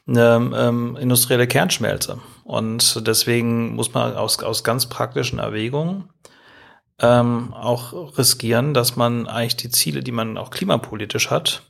[0.07, 2.19] eine ähm, industrielle Kernschmelze.
[2.45, 6.09] Und deswegen muss man aus, aus ganz praktischen Erwägungen
[7.01, 11.65] ähm, auch riskieren, dass man eigentlich die Ziele, die man auch klimapolitisch hat,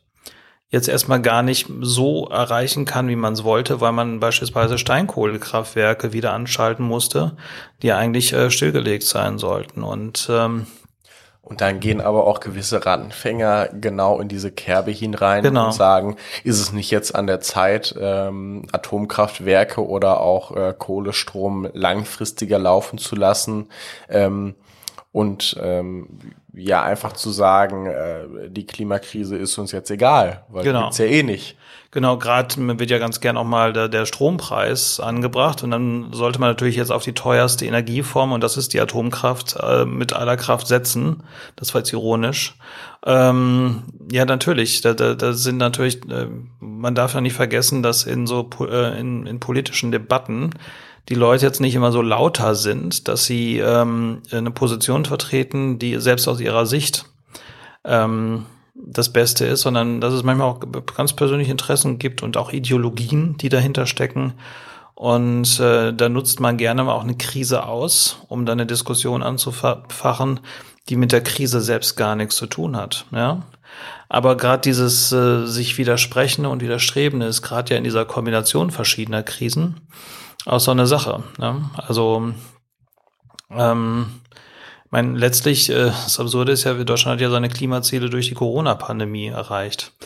[0.71, 6.13] jetzt erstmal gar nicht so erreichen kann, wie man es wollte, weil man beispielsweise Steinkohlekraftwerke
[6.13, 7.37] wieder anschalten musste,
[7.83, 9.83] die eigentlich äh, stillgelegt sein sollten.
[9.83, 10.67] Und ähm,
[11.43, 15.67] und dann gehen aber auch gewisse Rattenfänger genau in diese Kerbe hinein genau.
[15.67, 21.69] und sagen, ist es nicht jetzt an der Zeit, ähm, Atomkraftwerke oder auch äh, Kohlestrom
[21.73, 23.69] langfristiger laufen zu lassen?
[24.09, 24.55] Ähm,
[25.11, 26.21] und ähm,
[26.53, 30.83] ja einfach zu sagen, äh, die Klimakrise ist uns jetzt egal, weil genau.
[30.83, 31.57] gibt's ja eh nicht.
[31.93, 36.39] Genau, gerade wird ja ganz gern auch mal der, der Strompreis angebracht und dann sollte
[36.39, 40.37] man natürlich jetzt auf die teuerste Energieform und das ist die Atomkraft äh, mit aller
[40.37, 41.25] Kraft setzen.
[41.57, 42.55] Das war jetzt ironisch.
[43.05, 44.83] Ähm, ja, natürlich.
[44.83, 46.29] Da, da, da sind natürlich, äh,
[46.61, 50.51] man darf ja nicht vergessen, dass in so äh, in, in politischen Debatten
[51.09, 55.99] die Leute jetzt nicht immer so lauter sind, dass sie ähm, eine Position vertreten, die
[56.01, 57.07] selbst aus ihrer Sicht
[57.85, 60.61] ähm, das Beste ist, sondern dass es manchmal auch
[60.97, 64.35] ganz persönliche Interessen gibt und auch Ideologien, die dahinter stecken.
[64.95, 69.23] Und äh, da nutzt man gerne mal auch eine Krise aus, um dann eine Diskussion
[69.23, 70.41] anzufachen,
[70.89, 73.07] die mit der Krise selbst gar nichts zu tun hat.
[73.11, 73.43] Ja?
[74.09, 79.23] Aber gerade dieses äh, sich widersprechende und widerstrebende ist gerade ja in dieser Kombination verschiedener
[79.23, 79.81] Krisen
[80.47, 81.23] auch so eine Sache.
[81.39, 81.71] Ne?
[81.77, 82.33] Also
[83.51, 84.07] ähm,
[84.91, 89.29] mein letztlich, äh, das Absurde ist ja, Deutschland hat ja seine Klimaziele durch die Corona-Pandemie
[89.29, 89.93] erreicht.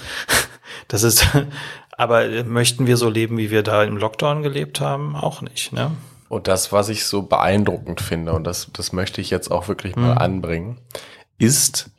[0.89, 1.27] Das ist,
[1.97, 5.17] aber möchten wir so leben, wie wir da im Lockdown gelebt haben?
[5.17, 5.93] Auch nicht, ne?
[6.29, 9.95] Und das, was ich so beeindruckend finde, und das, das möchte ich jetzt auch wirklich
[9.95, 10.19] mal mhm.
[10.19, 10.79] anbringen,
[11.39, 11.91] ist,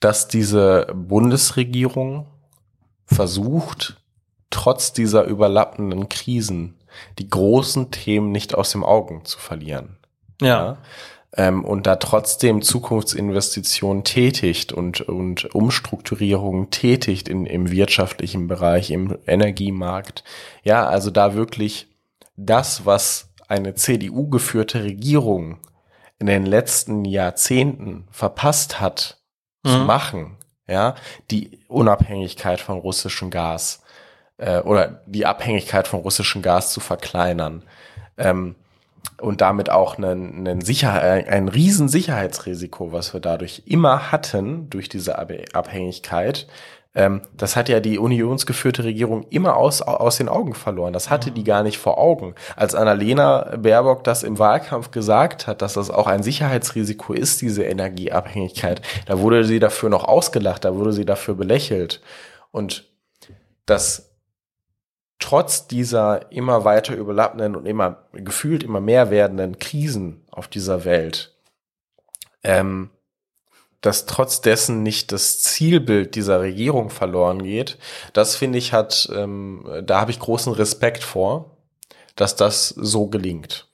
[0.00, 2.26] dass diese Bundesregierung
[3.04, 3.96] versucht,
[4.50, 6.75] trotz dieser überlappenden Krisen
[7.18, 9.96] die großen Themen nicht aus dem Augen zu verlieren.
[10.40, 10.48] Ja.
[10.48, 10.78] ja?
[11.36, 19.18] Ähm, und da trotzdem Zukunftsinvestitionen tätigt und, und Umstrukturierungen tätigt in, im wirtschaftlichen Bereich, im
[19.26, 20.24] Energiemarkt.
[20.62, 21.88] Ja, also da wirklich
[22.36, 25.58] das, was eine CDU geführte Regierung
[26.18, 29.20] in den letzten Jahrzehnten verpasst hat
[29.62, 29.68] mhm.
[29.68, 30.36] zu machen,
[30.66, 30.94] ja,
[31.30, 33.82] die Unabhängigkeit von russischem Gas,
[34.38, 37.62] äh, oder die Abhängigkeit von russischem Gas zu verkleinern.
[38.16, 38.54] Ähm,
[39.20, 44.88] und damit auch einen, einen Sicherheit, ein riesen Sicherheitsrisiko, was wir dadurch immer hatten, durch
[44.88, 46.46] diese Abhängigkeit.
[46.94, 50.92] Ähm, das hat ja die unionsgeführte Regierung immer aus, aus den Augen verloren.
[50.92, 52.34] Das hatte die gar nicht vor Augen.
[52.56, 57.64] Als Annalena Baerbock das im Wahlkampf gesagt hat, dass das auch ein Sicherheitsrisiko ist, diese
[57.64, 62.00] Energieabhängigkeit, da wurde sie dafür noch ausgelacht, da wurde sie dafür belächelt.
[62.50, 62.90] Und
[63.66, 64.15] das
[65.18, 71.34] trotz dieser immer weiter überlappenden und immer gefühlt immer mehr werdenden Krisen auf dieser Welt,
[72.42, 72.90] ähm,
[73.80, 77.78] dass trotz dessen nicht das Zielbild dieser Regierung verloren geht,
[78.12, 81.56] das finde ich hat, ähm, da habe ich großen Respekt vor,
[82.14, 83.68] dass das so gelingt.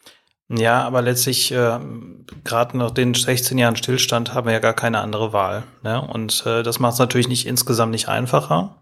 [0.48, 1.78] Ja, aber letztlich, äh,
[2.44, 5.62] gerade nach den 16 Jahren Stillstand, haben wir ja gar keine andere Wahl.
[5.82, 6.00] Ne?
[6.00, 8.76] Und äh, das macht es natürlich nicht insgesamt nicht einfacher.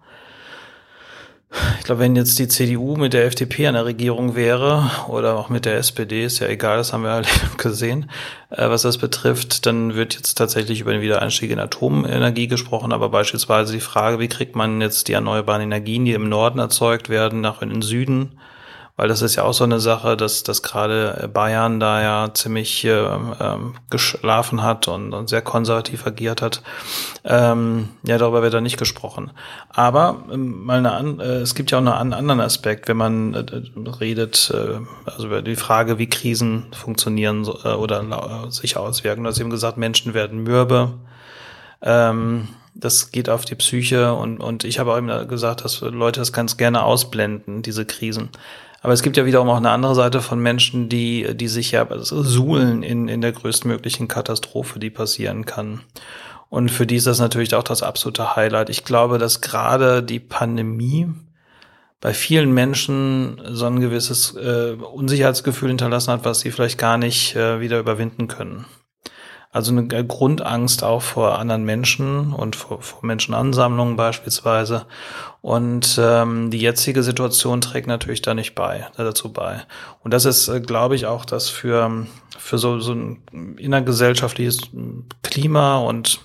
[1.78, 5.48] Ich glaube, wenn jetzt die CDU mit der FDP an der Regierung wäre oder auch
[5.48, 7.28] mit der SPD, ist ja egal, das haben wir halt
[7.58, 8.08] gesehen,
[8.50, 13.08] äh, was das betrifft, dann wird jetzt tatsächlich über den Wiedereinstieg in Atomenergie gesprochen, aber
[13.08, 17.40] beispielsweise die Frage, wie kriegt man jetzt die erneuerbaren Energien, die im Norden erzeugt werden,
[17.40, 18.38] nach in den Süden
[19.00, 22.84] weil das ist ja auch so eine Sache, dass, dass gerade Bayern da ja ziemlich
[22.84, 26.62] äh, ähm, geschlafen hat und, und sehr konservativ agiert hat.
[27.24, 29.30] Ähm, ja, darüber wird da nicht gesprochen.
[29.70, 33.32] Aber ähm, mal eine, äh, es gibt ja auch noch einen anderen Aspekt, wenn man
[33.32, 39.24] äh, redet, äh, also über die Frage, wie Krisen funktionieren äh, oder äh, sich auswirken.
[39.24, 40.98] Du hast eben gesagt, Menschen werden mürbe.
[41.80, 46.20] Ähm, das geht auf die Psyche und, und ich habe auch immer gesagt, dass Leute
[46.20, 48.28] das ganz gerne ausblenden, diese Krisen.
[48.82, 51.86] Aber es gibt ja wiederum auch eine andere Seite von Menschen, die, die sich ja
[51.98, 55.80] suhlen in, in der größtmöglichen Katastrophe, die passieren kann.
[56.48, 58.70] Und für die ist das natürlich auch das absolute Highlight.
[58.70, 61.08] Ich glaube, dass gerade die Pandemie
[62.00, 67.36] bei vielen Menschen so ein gewisses äh, Unsicherheitsgefühl hinterlassen hat, was sie vielleicht gar nicht
[67.36, 68.64] äh, wieder überwinden können.
[69.52, 74.86] Also eine Grundangst auch vor anderen Menschen und vor, vor Menschenansammlungen beispielsweise.
[75.40, 79.62] Und ähm, die jetzige Situation trägt natürlich da nicht bei, dazu bei.
[80.04, 82.06] Und das ist, äh, glaube ich, auch das für,
[82.38, 84.60] für so, so ein innergesellschaftliches
[85.22, 86.20] Klima und,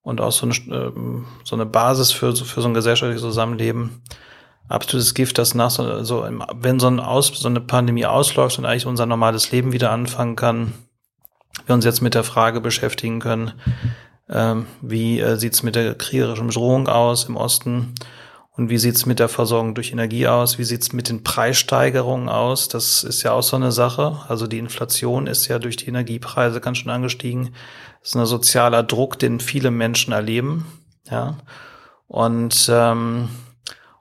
[0.00, 4.02] und auch so eine, ähm, so eine Basis für, für so ein gesellschaftliches Zusammenleben
[4.68, 6.26] absolutes Gift, das nach so, so
[6.56, 10.36] wenn so, ein Aus, so eine Pandemie ausläuft und eigentlich unser normales Leben wieder anfangen
[10.36, 10.74] kann,
[11.66, 13.52] wir uns jetzt mit der Frage beschäftigen können,
[14.28, 17.94] ähm, wie äh, sieht's mit der kriegerischen Bedrohung aus im Osten
[18.52, 22.68] und wie sieht's mit der Versorgung durch Energie aus, wie sieht's mit den Preissteigerungen aus,
[22.68, 26.60] das ist ja auch so eine Sache, also die Inflation ist ja durch die Energiepreise
[26.60, 27.54] ganz schön angestiegen,
[28.00, 30.66] das ist ein sozialer Druck, den viele Menschen erleben,
[31.10, 31.38] ja,
[32.06, 33.28] und ähm,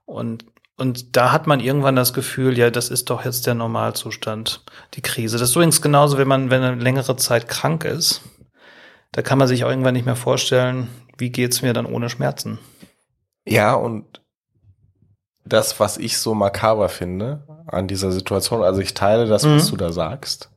[0.05, 0.45] und
[0.78, 4.63] und da hat man irgendwann das Gefühl, ja, das ist doch jetzt der Normalzustand,
[4.93, 5.39] die Krise.
[5.39, 8.21] Das ist übrigens genauso, wenn man, wenn eine längere Zeit krank ist.
[9.11, 12.59] Da kann man sich auch irgendwann nicht mehr vorstellen, wie geht's mir dann ohne Schmerzen.
[13.43, 14.21] Ja, und
[15.45, 19.69] das, was ich so makaber finde an dieser Situation, also ich teile das, was mhm.
[19.71, 20.51] du da sagst.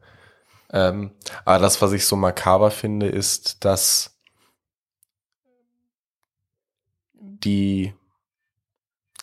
[0.70, 1.12] Ähm,
[1.46, 4.18] aber das, was ich so makaber finde, ist, dass
[7.14, 7.94] die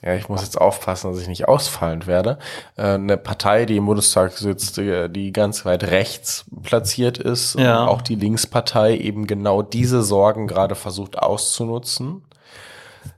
[0.03, 2.37] ja, ich muss jetzt aufpassen, dass ich nicht ausfallend werde,
[2.75, 7.85] äh, eine Partei, die im Bundestag sitzt, äh, die ganz weit rechts platziert ist, ja.
[7.85, 12.23] auch die Linkspartei eben genau diese Sorgen gerade versucht auszunutzen,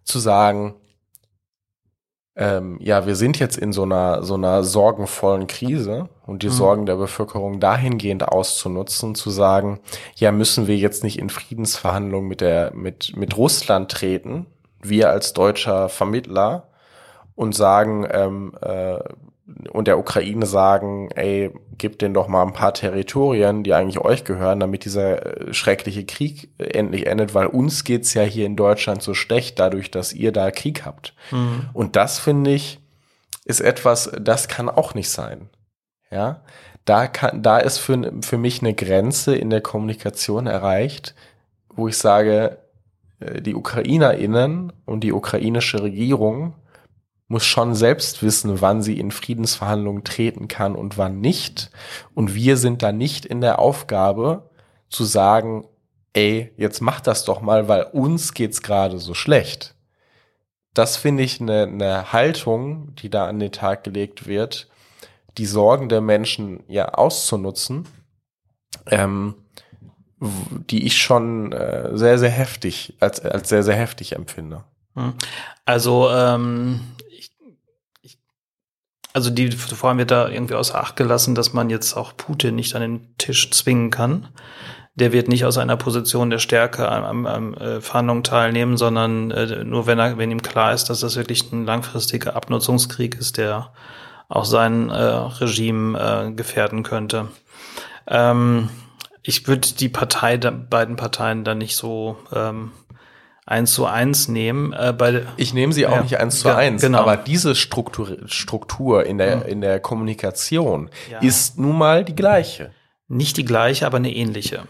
[0.05, 0.75] zu sagen,
[2.37, 6.53] ähm, ja, wir sind jetzt in so einer, so einer sorgenvollen Krise und die mhm.
[6.53, 9.81] Sorgen der Bevölkerung dahingehend auszunutzen, zu sagen,
[10.15, 14.45] ja, müssen wir jetzt nicht in Friedensverhandlungen mit der, mit, mit Russland treten,
[14.81, 16.68] wir als deutscher Vermittler,
[17.39, 18.99] und sagen, ähm, äh,
[19.71, 24.25] und der Ukraine sagen, ey, gebt denen doch mal ein paar Territorien, die eigentlich euch
[24.25, 29.01] gehören, damit dieser äh, schreckliche Krieg endlich endet, weil uns geht's ja hier in Deutschland
[29.01, 31.13] so schlecht, dadurch, dass ihr da Krieg habt.
[31.31, 31.69] Mhm.
[31.71, 32.81] Und das finde ich,
[33.45, 35.49] ist etwas, das kann auch nicht sein.
[36.11, 36.41] Ja,
[36.83, 41.15] da kann, da ist für, für mich eine Grenze in der Kommunikation erreicht,
[41.73, 42.57] wo ich sage,
[43.21, 46.55] äh, die UkrainerInnen und die ukrainische Regierung
[47.29, 51.69] muss schon selbst wissen, wann sie in Friedensverhandlungen treten kann und wann nicht.
[52.15, 54.49] Und wir sind da nicht in der Aufgabe
[54.89, 55.67] zu sagen,
[56.13, 59.75] ey, jetzt mach das doch mal, weil uns geht's gerade so schlecht.
[60.73, 64.67] Das finde ich eine, eine Haltung, die da an den Tag gelegt wird,
[65.37, 67.87] die Sorgen der Menschen ja auszunutzen,
[68.87, 69.35] ähm,
[70.19, 74.63] die ich schon äh, sehr, sehr heftig, als, als sehr, sehr heftig empfinde.
[74.95, 75.13] Hm.
[75.65, 76.81] Also ähm,
[79.13, 82.55] also die vor allem wird da irgendwie außer Acht gelassen, dass man jetzt auch Putin
[82.55, 84.27] nicht an den Tisch zwingen kann.
[84.95, 89.31] Der wird nicht aus einer Position der Stärke am, am, am äh, Verhandlungen teilnehmen, sondern
[89.31, 93.37] äh, nur wenn er, wenn ihm klar ist, dass das wirklich ein langfristiger Abnutzungskrieg ist,
[93.37, 93.71] der
[94.27, 97.29] auch sein äh, Regime äh, gefährden könnte.
[98.07, 98.69] Ähm,
[99.23, 102.71] ich würde die Partei, beiden Parteien da nicht so ähm,
[103.49, 104.73] eins zu eins nehmen.
[104.73, 106.99] Äh, bei, ich nehme sie auch ja, nicht eins zu eins, genau.
[106.99, 109.43] aber diese Struktur, Struktur in der, mhm.
[109.43, 111.19] in der Kommunikation ja.
[111.19, 112.71] ist nun mal die gleiche.
[113.07, 114.67] Nicht die gleiche, aber eine ähnliche.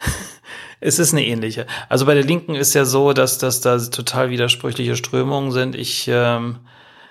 [0.80, 1.66] es ist eine ähnliche.
[1.90, 5.74] Also bei der Linken ist ja so, dass, dass da total widersprüchliche Strömungen sind.
[5.74, 6.60] Ich, ähm,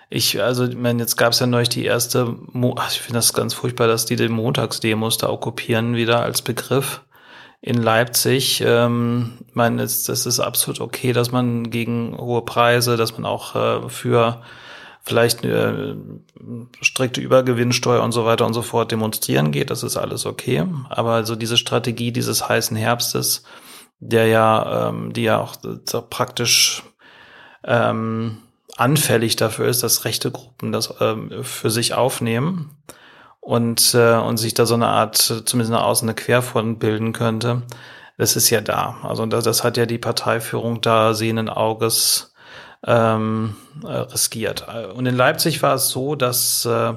[0.10, 3.34] ich, also, ich meine, jetzt gab es ja neulich die erste, Mo ich finde das
[3.34, 7.02] ganz furchtbar, dass die den Montagsdemos da okkupieren wieder als Begriff
[7.62, 8.62] in Leipzig.
[8.66, 13.56] Ähm, ich meine, das, ist absolut okay, dass man gegen hohe Preise, dass man auch
[13.56, 14.42] äh, für
[15.04, 15.96] vielleicht äh,
[16.82, 19.70] strikte Übergewinnsteuer und so weiter und so fort demonstrieren geht.
[19.70, 20.66] Das ist alles okay.
[20.90, 23.44] Aber also diese Strategie dieses heißen Herbstes,
[24.00, 25.56] der ja, ähm, die ja auch
[25.86, 26.84] so praktisch
[27.64, 28.38] ähm,
[28.78, 32.72] anfällig dafür ist, dass rechte Gruppen das ähm, für sich aufnehmen
[33.42, 37.64] und, äh, und sich da so eine Art, zumindest nach außen eine Querfront bilden könnte,
[38.18, 38.98] das ist ja da.
[39.04, 42.34] Also das, das hat ja die Parteiführung da sehenden Auges
[42.86, 44.68] ähm, äh, riskiert.
[44.96, 46.94] Und in Leipzig war es so, dass äh,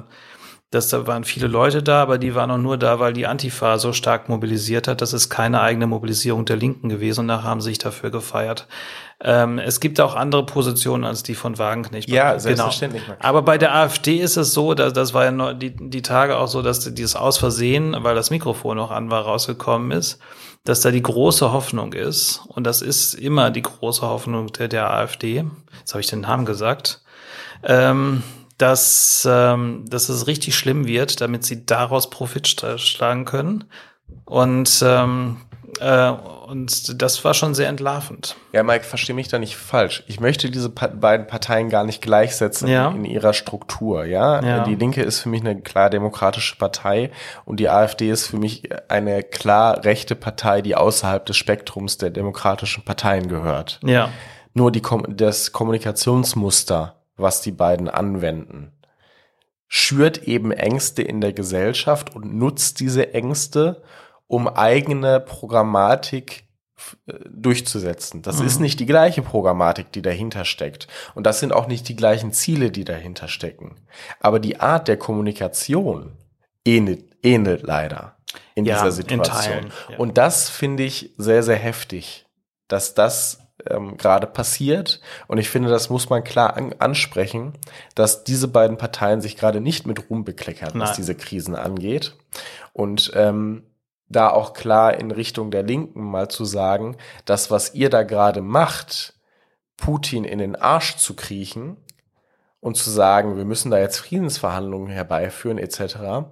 [0.75, 3.77] dass da waren viele Leute da, aber die waren auch nur da, weil die Antifa
[3.79, 5.01] so stark mobilisiert hat.
[5.01, 8.67] Das ist keine eigene Mobilisierung der Linken gewesen und nachher haben sie sich dafür gefeiert.
[9.21, 12.09] Ähm, es gibt auch andere Positionen als die von Wagenknecht.
[12.09, 13.05] Ja, selbstverständlich.
[13.05, 13.17] Genau.
[13.19, 16.47] Aber bei der AfD ist es so, dass das war ja die, die Tage auch
[16.47, 20.19] so, dass dieses aus Versehen, weil das Mikrofon noch an war, rausgekommen ist,
[20.65, 22.41] dass da die große Hoffnung ist.
[22.47, 25.45] Und das ist immer die große Hoffnung der, der AfD.
[25.79, 27.01] Jetzt habe ich den Namen gesagt.
[27.63, 28.21] Ähm,
[28.57, 33.65] dass, ähm, dass es richtig schlimm wird, damit sie daraus Profit schlagen können.
[34.23, 35.37] Und ähm,
[35.79, 36.13] äh,
[36.47, 38.35] und das war schon sehr entlarvend.
[38.51, 40.03] Ja, Mike, verstehe mich da nicht falsch.
[40.07, 42.89] Ich möchte diese pa beiden Parteien gar nicht gleichsetzen ja.
[42.89, 44.05] in ihrer Struktur.
[44.05, 44.41] Ja?
[44.43, 47.11] ja, die Linke ist für mich eine klar demokratische Partei
[47.45, 52.11] und die AfD ist für mich eine klar rechte Partei, die außerhalb des Spektrums der
[52.11, 53.79] demokratischen Parteien gehört.
[53.83, 54.09] Ja.
[54.53, 58.71] Nur die, das Kommunikationsmuster, was die beiden anwenden,
[59.67, 63.81] schürt eben Ängste in der Gesellschaft und nutzt diese Ängste,
[64.27, 66.45] um eigene Programmatik
[67.07, 68.21] äh, durchzusetzen.
[68.21, 68.47] Das mhm.
[68.47, 70.87] ist nicht die gleiche Programmatik, die dahinter steckt.
[71.13, 73.75] Und das sind auch nicht die gleichen Ziele, die dahinter stecken.
[74.19, 76.17] Aber die Art der Kommunikation
[76.65, 78.17] ähnelt, ähnelt leider
[78.55, 79.57] in ja, dieser Situation.
[79.57, 79.97] In ja.
[79.97, 82.25] Und das finde ich sehr, sehr heftig,
[82.67, 84.99] dass das ähm, gerade passiert.
[85.27, 87.53] Und ich finde, das muss man klar an ansprechen,
[87.95, 92.15] dass diese beiden Parteien sich gerade nicht mit Ruhm bekleckern, was diese Krisen angeht.
[92.73, 93.63] Und ähm,
[94.07, 98.41] da auch klar in Richtung der Linken mal zu sagen, das, was ihr da gerade
[98.41, 99.13] macht,
[99.77, 101.77] Putin in den Arsch zu kriechen
[102.59, 106.27] und zu sagen, wir müssen da jetzt Friedensverhandlungen herbeiführen etc.,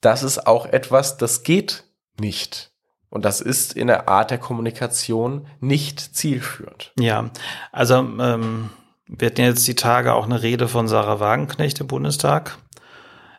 [0.00, 1.84] das ist auch etwas, das geht
[2.20, 2.72] nicht.
[3.08, 6.92] Und das ist in der Art der Kommunikation nicht zielführend.
[6.98, 7.30] Ja,
[7.72, 8.70] also ähm,
[9.06, 12.58] wir hatten jetzt die Tage auch eine Rede von Sarah Wagenknecht im Bundestag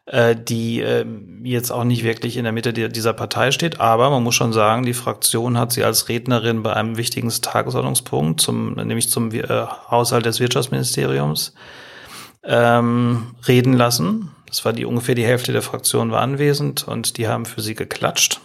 [0.08, 1.04] äh, die äh,
[1.44, 3.80] jetzt auch nicht wirklich in der Mitte dieser Partei steht.
[3.80, 8.40] Aber man muss schon sagen, die Fraktion hat sie als Rednerin bei einem wichtigen Tagesordnungspunkt,
[8.40, 9.48] zum, nämlich zum äh,
[9.90, 11.56] Haushalt des Wirtschaftsministeriums,
[12.44, 14.30] ähm, reden lassen.
[14.48, 17.74] Das war die ungefähr die Hälfte der Fraktion war anwesend und die haben für sie
[17.74, 18.42] geklatscht.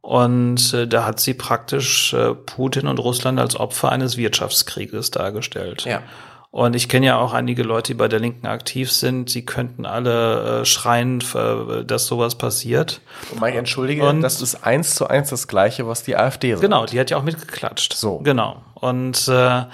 [0.00, 5.84] Und äh, da hat sie praktisch Putin und Russland als Opfer eines Wirtschaftskrieges dargestellt.
[5.84, 6.02] Ja.
[6.50, 9.28] Und ich kenne ja auch einige Leute, die bei der Linken aktiv sind.
[9.28, 13.02] Sie könnten alle äh, schreien, äh, dass sowas passiert.
[13.30, 16.62] Und Mike, entschuldige, und das ist eins zu eins das Gleiche, was die AfD sagt.
[16.62, 17.92] Genau, die hat ja auch mitgeklatscht.
[17.92, 18.18] So.
[18.20, 18.62] Genau.
[18.74, 19.64] Und äh,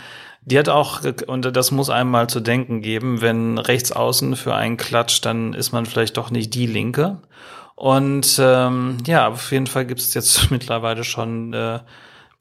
[0.43, 4.55] die hat auch, und das muss einem mal zu denken geben, wenn rechts außen für
[4.55, 7.19] einen klatscht, dann ist man vielleicht doch nicht die Linke.
[7.77, 11.81] Und ähm, ja, auf jeden Fall gibt es jetzt mittlerweile schon äh,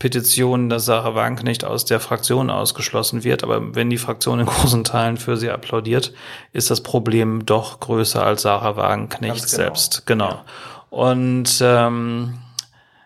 [0.03, 3.41] Petitionen, dass Sarah Wagenknecht aus der Fraktion ausgeschlossen wird.
[3.41, 6.11] Aber wenn die Fraktion in großen Teilen für sie applaudiert,
[6.51, 9.55] ist das Problem doch größer als Sarah Wagenknecht genau.
[9.55, 10.05] selbst.
[10.05, 10.27] Genau.
[10.27, 10.45] Ja.
[10.89, 12.33] Und ähm,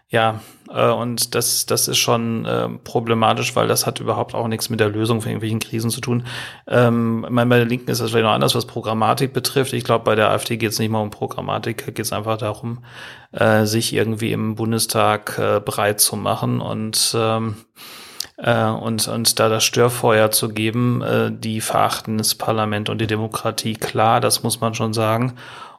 [0.09, 0.41] ja,
[0.73, 4.79] äh, und das, das ist schon äh, problematisch, weil das hat überhaupt auch nichts mit
[4.79, 6.25] der Lösung von irgendwelchen Krisen zu tun.
[6.67, 9.73] Ähm, ich meine, bei der Linken ist das vielleicht noch anders, was Programmatik betrifft.
[9.73, 12.79] Ich glaube, bei der AfD geht es nicht mal um Programmatik, geht es einfach darum,
[13.31, 17.55] äh, sich irgendwie im Bundestag äh, bereit zu machen und ähm,
[18.37, 23.07] äh, und, und da das Störfeuer zu geben, äh, die verachten das Parlament und die
[23.07, 25.33] Demokratie, klar, das muss man schon sagen.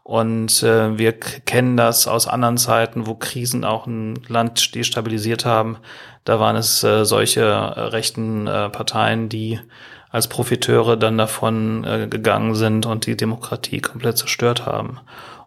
[0.09, 5.76] Und äh, wir kennen das aus anderen Zeiten, wo Krisen auch ein Land destabilisiert haben.
[6.24, 9.61] Da waren es äh, solche äh, rechten äh, Parteien, die
[10.09, 14.98] als Profiteure dann davon äh, gegangen sind und die Demokratie komplett zerstört haben.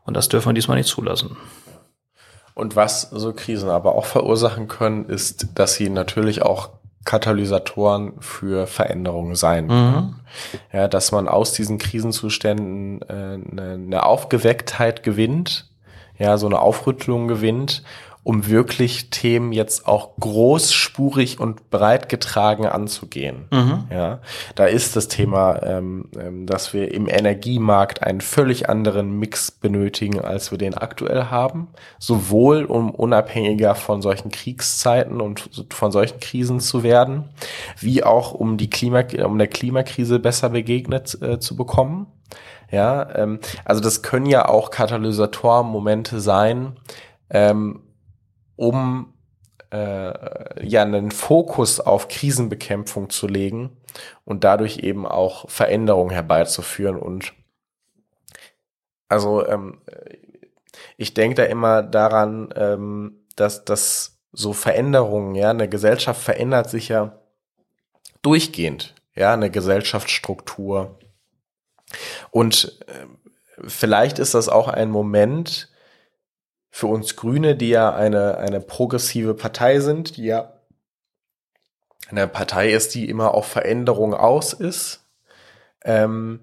[0.06, 1.38] Und das dürfen wir diesmal nicht zulassen.
[2.54, 6.70] Und was so Krisen aber auch verursachen können, ist, dass sie natürlich auch
[7.06, 10.16] Katalysatoren für Veränderungen sein Mhm.
[10.72, 13.14] Ja, dass man aus diesen Krisenzuständen äh,
[13.52, 15.70] eine, eine Aufgewecktheit gewinnt,
[16.18, 17.84] ja, so eine Aufrüttelung gewinnt
[18.24, 23.48] um wirklich Themen jetzt auch großspurig und breit getragen anzugehen.
[23.52, 23.86] Mhm.
[23.92, 24.20] Ja,
[24.54, 30.22] da ist das Thema, ähm, ähm, dass wir im Energiemarkt einen völlig anderen Mix benötigen,
[30.22, 36.60] als wir den aktuell haben, sowohl um unabhängiger von solchen Kriegszeiten und von solchen Krisen
[36.60, 37.30] zu werden,
[37.80, 42.06] wie auch um die Klima, um der Klimakrise besser begegnet äh, zu bekommen.
[42.72, 46.78] Ja, ähm, also das können ja auch Katalysatormomente sein,
[47.30, 47.82] ähm,
[48.62, 49.12] um
[49.74, 53.76] äh, ja einen Fokus auf Krisenbekämpfung zu legen
[54.24, 56.96] und dadurch eben auch Veränderungen herbeizuführen.
[56.96, 57.34] Und
[59.10, 59.82] also ähm,
[60.96, 66.90] ich denke da immer daran, ähm, dass, dass so Veränderungen, ja, eine Gesellschaft verändert sich
[66.90, 67.20] ja
[68.22, 71.00] durchgehend, ja, eine Gesellschaftsstruktur.
[72.30, 73.08] Und äh,
[73.68, 75.71] vielleicht ist das auch ein Moment,
[76.72, 80.54] für uns Grüne, die ja eine, eine progressive Partei sind, die ja
[82.10, 85.06] eine Partei ist, die immer auf Veränderung aus ist,
[85.84, 86.40] ähm,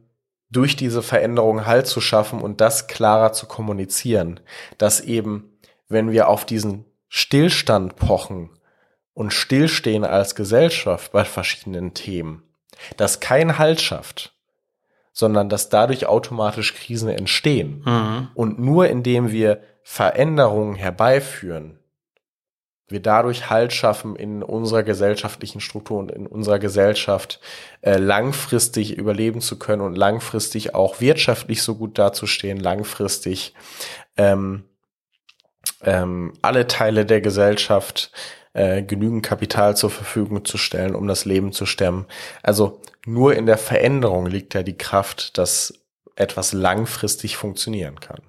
[0.51, 4.41] durch diese Veränderung Halt zu schaffen und das klarer zu kommunizieren,
[4.79, 5.59] dass eben,
[5.89, 8.51] wenn wir auf diesen Stillstand pochen
[9.14, 12.43] und stillstehen als Gesellschaft bei verschiedenen Themen,
[12.97, 14.35] dass kein Halt schafft,
[15.12, 17.83] sondern dass dadurch automatisch Krisen entstehen.
[17.85, 18.29] Mhm.
[18.35, 19.61] Und nur indem wir
[19.91, 21.78] Veränderungen herbeiführen,
[22.89, 27.41] wir dadurch Halt schaffen in unserer gesellschaftlichen Struktur und in unserer Gesellschaft
[27.80, 33.55] äh, langfristig überleben zu können und langfristig auch wirtschaftlich so gut dazustehen, langfristig
[34.18, 34.64] ähm,
[35.80, 38.12] ähm, alle Teile der Gesellschaft
[38.53, 42.05] äh, genügend Kapital zur Verfügung zu stellen, um das Leben zu stemmen.
[42.43, 45.80] Also nur in der Veränderung liegt ja die Kraft, dass
[46.14, 48.20] etwas langfristig funktionieren kann.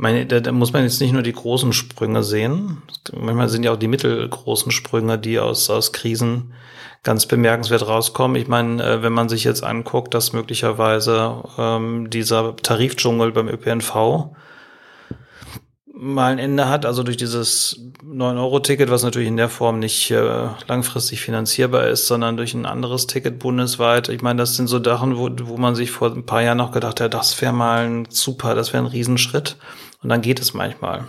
[0.00, 2.82] Meine, da, da muss man jetzt nicht nur die großen Sprünge sehen.
[3.12, 6.52] Manchmal sind ja auch die mittelgroßen Sprünge, die aus, aus Krisen
[7.02, 8.40] ganz bemerkenswert rauskommen.
[8.40, 14.36] Ich meine, äh, wenn man sich jetzt anguckt, dass möglicherweise ähm, dieser Tarifdschungel beim ÖPNV
[16.00, 20.46] mal ein Ende hat, also durch dieses 9-Euro-Ticket, was natürlich in der Form nicht äh,
[20.68, 24.08] langfristig finanzierbar ist, sondern durch ein anderes Ticket bundesweit.
[24.08, 26.70] Ich meine, das sind so Sachen, wo, wo man sich vor ein paar Jahren noch
[26.70, 29.56] gedacht hat, das wäre mal ein super, das wäre ein Riesenschritt.
[30.02, 31.04] Und dann geht es manchmal.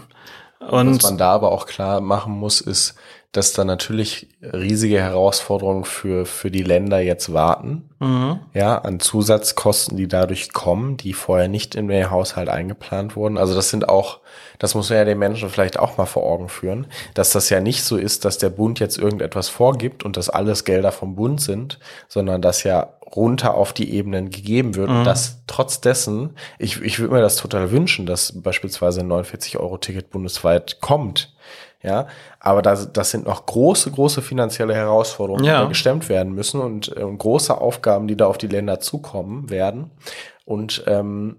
[0.60, 2.96] Und Was man da aber auch klar machen muss, ist,
[3.32, 7.88] dass da natürlich riesige Herausforderungen für, für die Länder jetzt warten.
[8.00, 8.40] Mhm.
[8.56, 13.38] Ja, an Zusatzkosten, die dadurch kommen, die vorher nicht in den Haushalt eingeplant wurden.
[13.38, 14.20] Also das sind auch,
[14.58, 17.62] das muss man ja den Menschen vielleicht auch mal vor Augen führen, dass das ja
[17.62, 21.40] nicht so ist, dass der Bund jetzt irgendetwas vorgibt und dass alles Gelder vom Bund
[21.40, 21.78] sind,
[22.08, 24.90] sondern dass ja runter auf die Ebenen gegeben wird.
[24.90, 25.00] Mhm.
[25.00, 30.10] Und dass trotz dessen, ich, ich würde mir das total wünschen, dass beispielsweise ein 49-Euro-Ticket
[30.10, 31.34] bundesweit kommt.
[31.82, 32.08] Ja,
[32.42, 35.64] aber das, das sind noch große, große finanzielle Herausforderungen, ja.
[35.64, 39.90] die gestemmt werden müssen und äh, große Aufgaben, die da auf die Länder zukommen werden.
[40.44, 41.38] Und ähm,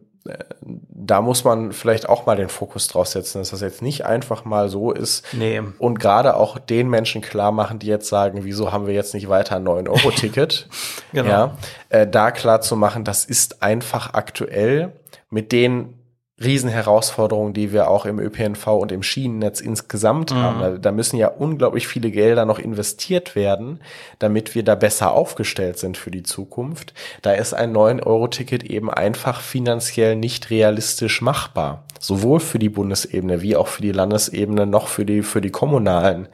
[0.63, 4.45] da muss man vielleicht auch mal den Fokus drauf setzen, dass das jetzt nicht einfach
[4.45, 5.25] mal so ist.
[5.33, 5.63] Nee.
[5.79, 9.29] Und gerade auch den Menschen klar machen, die jetzt sagen, wieso haben wir jetzt nicht
[9.29, 10.69] weiter ein 9-Euro-Ticket?
[11.13, 11.29] genau.
[11.29, 11.57] Ja,
[11.89, 14.93] äh, da klar zu machen, das ist einfach aktuell
[15.31, 16.00] mit den
[16.43, 20.37] Riesenherausforderungen, die wir auch im ÖPNV und im Schienennetz insgesamt mhm.
[20.37, 20.61] haben.
[20.61, 23.81] Da, da, müssen ja unglaublich viele Gelder noch investiert werden,
[24.19, 26.95] damit wir da besser aufgestellt sind für die Zukunft.
[27.23, 31.85] Da ist ein 9-Euro-Ticket eben einfach finanziell nicht realistisch machbar.
[31.99, 36.29] Sowohl für die Bundesebene wie auch für die Landesebene noch für die, für die kommunalen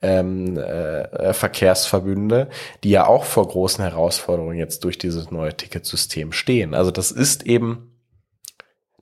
[0.00, 2.48] ähm, äh, Verkehrsverbünde,
[2.82, 6.72] die ja auch vor großen Herausforderungen jetzt durch dieses neue Ticketsystem stehen.
[6.72, 7.89] Also das ist eben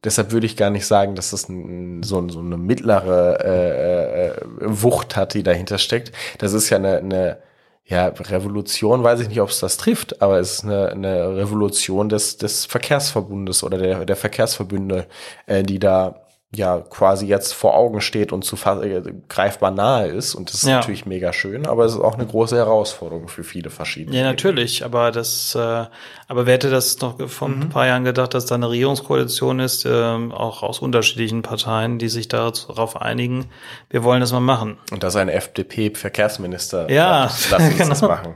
[0.04, 4.32] Deshalb würde ich gar nicht sagen, dass das ein, so, so, eine mittlere äh, äh,
[4.60, 6.12] Wucht hat, die dahinter steckt.
[6.38, 7.38] Das ist ja eine, eine
[7.84, 12.08] ja, Revolution, weiß ich nicht, ob es das trifft, aber es ist eine, eine Revolution
[12.08, 15.06] des, des Verkehrsverbundes oder der, der Verkehrsverbünde,
[15.46, 20.34] äh, die da ja quasi jetzt vor Augen steht und zu äh, greifbar nahe ist.
[20.34, 20.76] Und das ist ja.
[20.76, 24.16] natürlich mega schön, aber es ist auch eine große Herausforderung für viele verschiedene.
[24.16, 27.62] Ja, natürlich, aber das, äh, aber wer hätte das noch vor mhm.
[27.62, 32.08] ein paar Jahren gedacht, dass da eine Regierungskoalition ist, äh, auch aus unterschiedlichen Parteien, die
[32.08, 33.50] sich darauf einigen,
[33.90, 34.78] wir wollen das mal machen.
[34.90, 37.88] Und dass ein FDP-Verkehrsminister ja, sagt, lass uns genau.
[37.90, 38.34] das machen.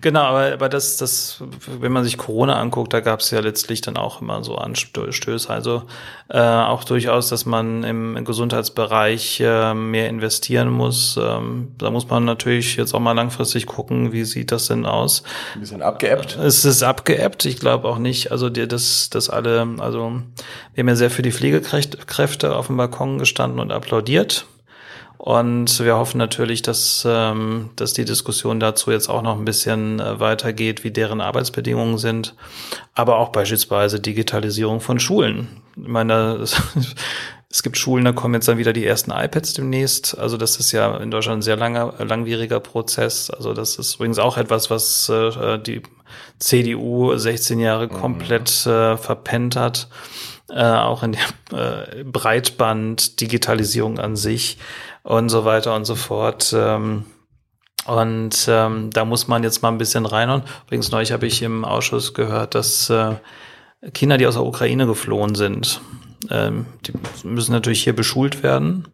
[0.00, 3.82] Genau, aber, aber das, das, wenn man sich Corona anguckt, da gab es ja letztlich
[3.82, 5.48] dann auch immer so Anstöße.
[5.48, 5.82] Also
[6.28, 11.18] äh, auch durchaus, dass man im Gesundheitsbereich äh, mehr investieren muss.
[11.20, 15.22] Ähm, da muss man natürlich jetzt auch mal langfristig gucken, wie sieht das denn aus.
[15.54, 16.36] Ein bisschen abgeebbt.
[16.36, 17.44] Es ist abgeebbt.
[17.44, 20.22] Ich glaube auch nicht, also dir das, das alle, also
[20.74, 24.46] wir haben ja sehr für die Pflegekräfte auf dem Balkon gestanden und applaudiert.
[25.24, 30.00] Und wir hoffen natürlich, dass, ähm, dass die Diskussion dazu jetzt auch noch ein bisschen
[30.00, 32.34] äh, weitergeht, wie deren Arbeitsbedingungen sind,
[32.94, 35.46] aber auch beispielsweise Digitalisierung von Schulen.
[35.76, 36.40] Ich meine,
[37.50, 40.18] es, gibt Schulen, da kommen jetzt dann wieder die ersten iPads demnächst.
[40.18, 43.30] Also das ist ja in Deutschland ein sehr langer, langwieriger Prozess.
[43.30, 45.82] Also das ist übrigens auch etwas, was äh, die
[46.40, 47.92] CDU 16 Jahre mhm.
[47.92, 49.86] komplett äh, verpennt hat.
[50.48, 54.58] Äh, auch in der äh, Breitband-Digitalisierung an sich
[55.02, 56.54] und so weiter und so fort.
[56.56, 57.04] Ähm,
[57.86, 60.42] und ähm, da muss man jetzt mal ein bisschen reinhauen.
[60.66, 63.16] Übrigens, neulich habe ich im Ausschuss gehört, dass äh,
[63.92, 65.80] Kinder, die aus der Ukraine geflohen sind,
[66.30, 66.92] ähm, die
[67.24, 68.86] müssen natürlich hier beschult werden,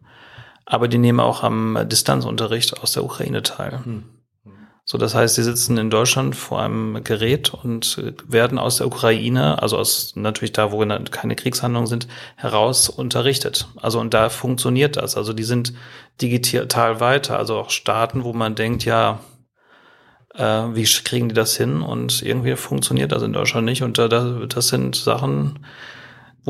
[0.65, 3.79] aber die nehmen auch am Distanzunterricht aus der Ukraine teil.
[3.83, 4.03] Hm.
[4.91, 9.61] So, das heißt, sie sitzen in Deutschland vor einem Gerät und werden aus der Ukraine,
[9.61, 13.67] also aus natürlich da, wo keine Kriegshandlungen sind, heraus unterrichtet.
[13.75, 15.15] Also und da funktioniert das.
[15.15, 15.75] Also die sind
[16.19, 17.37] digital weiter.
[17.37, 19.19] Also auch Staaten, wo man denkt, ja,
[20.33, 21.83] äh, wie kriegen die das hin?
[21.83, 23.83] Und irgendwie funktioniert das in Deutschland nicht.
[23.83, 25.59] Und da, das sind Sachen,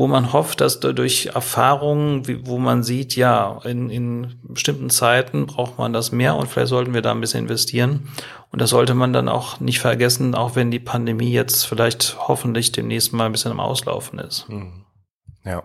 [0.00, 5.76] wo man hofft, dass durch Erfahrungen, wo man sieht, ja, in, in bestimmten Zeiten braucht
[5.76, 8.08] man das mehr und vielleicht sollten wir da ein bisschen investieren.
[8.50, 12.72] Und das sollte man dann auch nicht vergessen, auch wenn die Pandemie jetzt vielleicht hoffentlich
[12.72, 14.48] demnächst mal ein bisschen am Auslaufen ist.
[14.48, 14.86] Mhm.
[15.44, 15.64] Ja.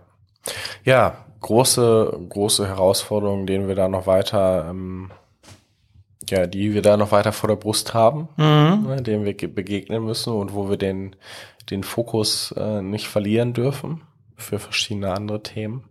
[0.83, 5.11] Ja, große, große Herausforderungen, denen wir da noch weiter, ähm,
[6.29, 8.85] ja, die wir da noch weiter vor der Brust haben, mhm.
[8.85, 11.15] ne, denen wir begegnen müssen und wo wir den,
[11.71, 14.01] den Fokus äh, nicht verlieren dürfen
[14.35, 15.83] für verschiedene andere Themen.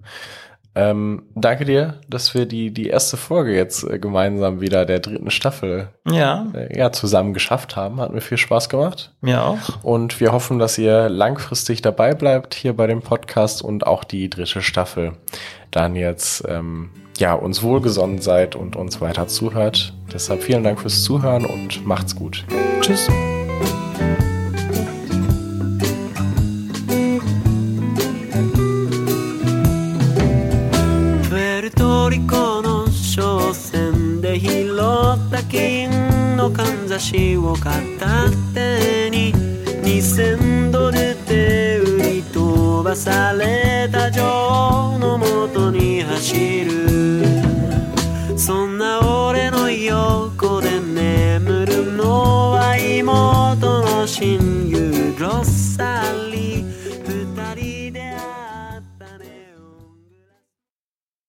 [0.76, 5.30] Ähm, danke dir, dass wir die, die erste Folge jetzt äh, gemeinsam wieder der dritten
[5.30, 6.48] Staffel ja.
[6.52, 8.00] Äh, ja, zusammen geschafft haben.
[8.00, 9.12] Hat mir viel Spaß gemacht.
[9.20, 9.84] Mir auch.
[9.84, 14.28] Und wir hoffen, dass ihr langfristig dabei bleibt hier bei dem Podcast und auch die
[14.28, 15.12] dritte Staffel
[15.70, 19.94] dann jetzt ähm, ja, uns wohlgesonnen seid und uns weiter zuhört.
[20.12, 22.44] Deshalb vielen Dank fürs Zuhören und macht's gut.
[22.80, 23.08] Tschüss.
[36.98, 39.32] しを片手に
[39.82, 47.24] 2000ドルで売り飛ばされた女王のもとに走る。
[48.36, 56.53] そんな俺の横で眠るのは妹の親友ロッサリー。